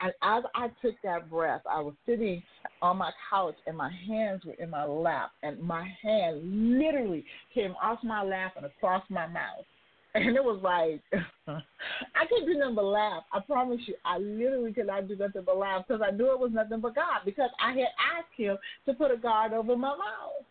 [0.01, 2.41] And as I took that breath, I was sitting
[2.81, 7.75] on my couch and my hands were in my lap, and my hand literally came
[7.81, 9.65] off my lap and across my mouth.
[10.13, 11.01] And it was like,
[11.47, 13.23] I can't do nothing but laugh.
[13.31, 16.37] I promise you, I literally could not do nothing but laugh because I knew it
[16.37, 18.57] was nothing but God because I had asked Him
[18.87, 20.45] to put a guard over my mouth.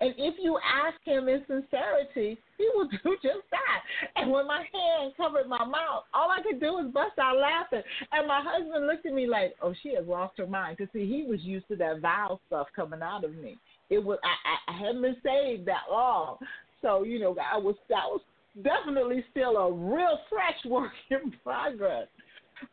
[0.00, 3.80] And if you ask him in sincerity, he will do just that.
[4.16, 7.82] And when my hand covered my mouth, all I could do was bust out laughing.
[8.12, 11.06] And my husband looked at me like, "Oh, she has lost her mind." Because see,
[11.06, 13.56] he was used to that vile stuff coming out of me.
[13.90, 16.38] It was I, I, I hadn't been saved that long,
[16.82, 18.20] so you know I was that was
[18.62, 22.08] definitely still a real fresh work in progress.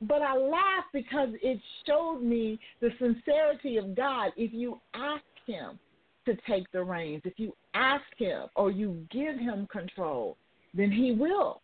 [0.02, 4.32] But I laughed because it showed me the sincerity of God.
[4.38, 5.80] If you ask Him
[6.26, 7.22] to take the reins.
[7.26, 10.38] If you ask him or you give him control,
[10.74, 11.62] then he will.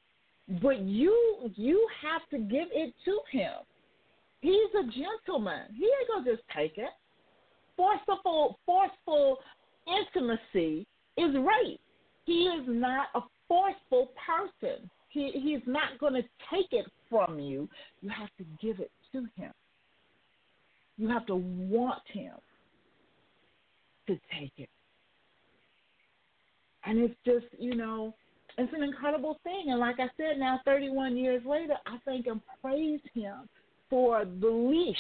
[0.62, 3.54] But you you have to give it to him.
[4.42, 5.64] He's a gentleman.
[5.76, 6.90] He ain't gonna just take it.
[7.76, 9.38] Forceful forceful
[9.88, 10.88] intimacy
[11.18, 11.82] is rape.
[12.26, 14.90] He is not a forceful person.
[15.10, 17.68] He he's not gonna take it from you.
[18.02, 19.52] You have to give it to him.
[20.98, 22.34] You have to want him
[24.08, 24.70] to take it.
[26.86, 28.14] And it's just, you know,
[28.58, 29.66] it's an incredible thing.
[29.68, 33.48] And like I said, now 31 years later, I thank and praise him
[33.90, 34.98] for the leash,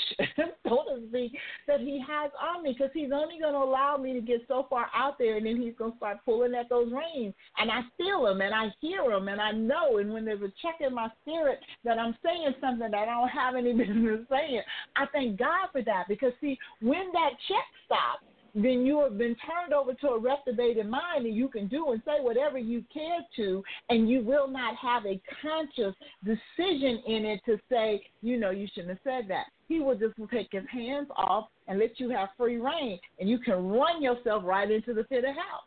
[0.68, 1.34] so to speak,
[1.68, 4.66] that he has on me because he's only going to allow me to get so
[4.70, 7.34] far out there and then he's going to start pulling at those reins.
[7.58, 9.98] And I feel him and I hear him and I know.
[9.98, 13.30] And when there's a check in my spirit that I'm saying something that I don't
[13.30, 14.62] have any business saying,
[14.96, 18.24] I thank God for that because, see, when that check stops,
[18.54, 22.02] then you have been turned over to a reprobated mind and you can do and
[22.06, 27.42] say whatever you care to and you will not have a conscious decision in it
[27.46, 29.46] to say, you know, you shouldn't have said that.
[29.68, 33.40] He will just take his hands off and let you have free reign and you
[33.40, 35.64] can run yourself right into the pit of hell.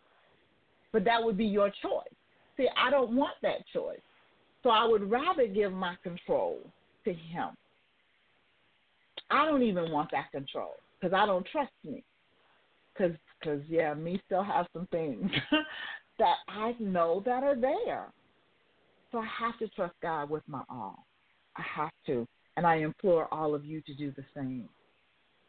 [0.93, 2.15] But that would be your choice.
[2.57, 4.01] See, I don't want that choice.
[4.63, 6.59] So I would rather give my control
[7.05, 7.51] to him.
[9.31, 12.03] I don't even want that control because I don't trust me
[13.01, 15.31] because cause, yeah, me still have some things
[16.19, 18.13] that I know that are there.
[19.13, 21.07] So I have to trust God with my all.
[21.57, 22.27] I have to,
[22.57, 24.69] and I implore all of you to do the same.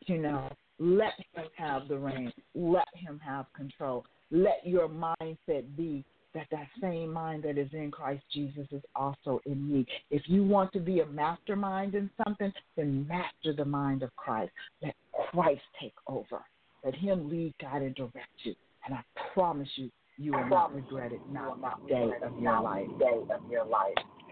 [0.07, 2.33] You know, let Him have the reign.
[2.55, 4.05] Let Him have control.
[4.31, 9.41] Let your mindset be that that same mind that is in Christ Jesus is also
[9.45, 9.85] in me.
[10.09, 14.51] If you want to be a mastermind in something, then master the mind of Christ.
[14.81, 16.41] Let Christ take over.
[16.83, 18.55] Let Him lead, guide, and direct you.
[18.85, 19.03] And I
[19.33, 22.87] promise you, you will not regret it, not a day of your life.
[22.99, 23.65] day of your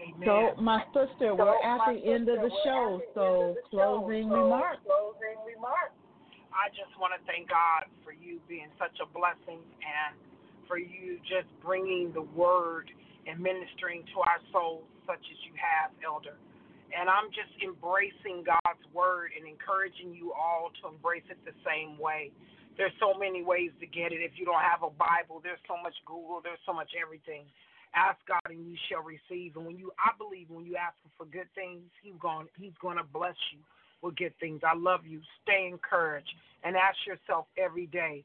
[0.00, 0.24] Amen.
[0.24, 3.02] So, my sister, we're at the end of the show.
[3.14, 4.80] So, closing remarks.
[4.86, 5.94] Closing remarks.
[6.50, 10.16] I just want to thank God for you being such a blessing and
[10.66, 12.90] for you just bringing the word
[13.26, 16.38] and ministering to our souls such as you have, Elder.
[16.90, 21.98] And I'm just embracing God's word and encouraging you all to embrace it the same
[21.98, 22.30] way.
[22.76, 24.22] There's so many ways to get it.
[24.22, 27.44] If you don't have a Bible, there's so much Google, there's so much everything.
[27.94, 29.56] Ask God and you shall receive.
[29.56, 32.76] And when you I believe when you ask him for good things, he's going he's
[32.80, 33.58] gonna bless you.
[34.02, 34.62] will get things.
[34.64, 35.20] I love you.
[35.42, 36.32] Stay encouraged
[36.64, 38.24] and ask yourself every day,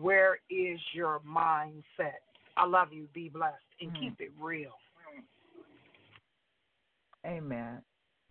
[0.00, 2.24] where is your mindset?
[2.56, 3.08] I love you.
[3.12, 3.98] Be blessed and Mm.
[4.00, 4.78] keep it real.
[7.26, 7.82] Amen.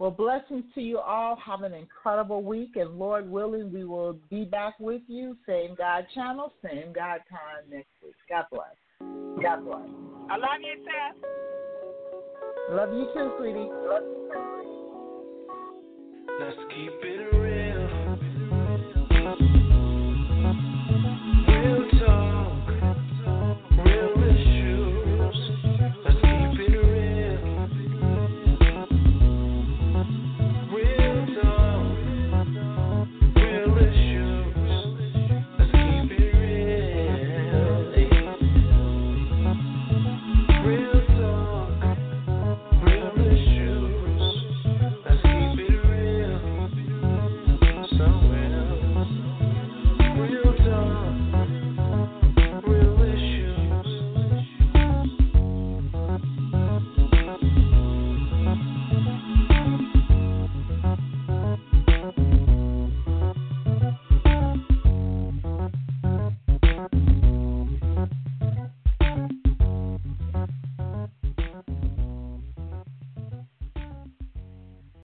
[0.01, 1.35] Well, blessings to you all.
[1.35, 5.37] Have an incredible week, and Lord willing, we will be back with you.
[5.45, 8.15] Same God channel, same God time next week.
[8.27, 8.65] God bless.
[9.43, 9.87] God bless.
[10.27, 11.17] I love you, Seth.
[12.71, 13.69] Love you too, sweetie.
[16.39, 17.50] Let's keep it real.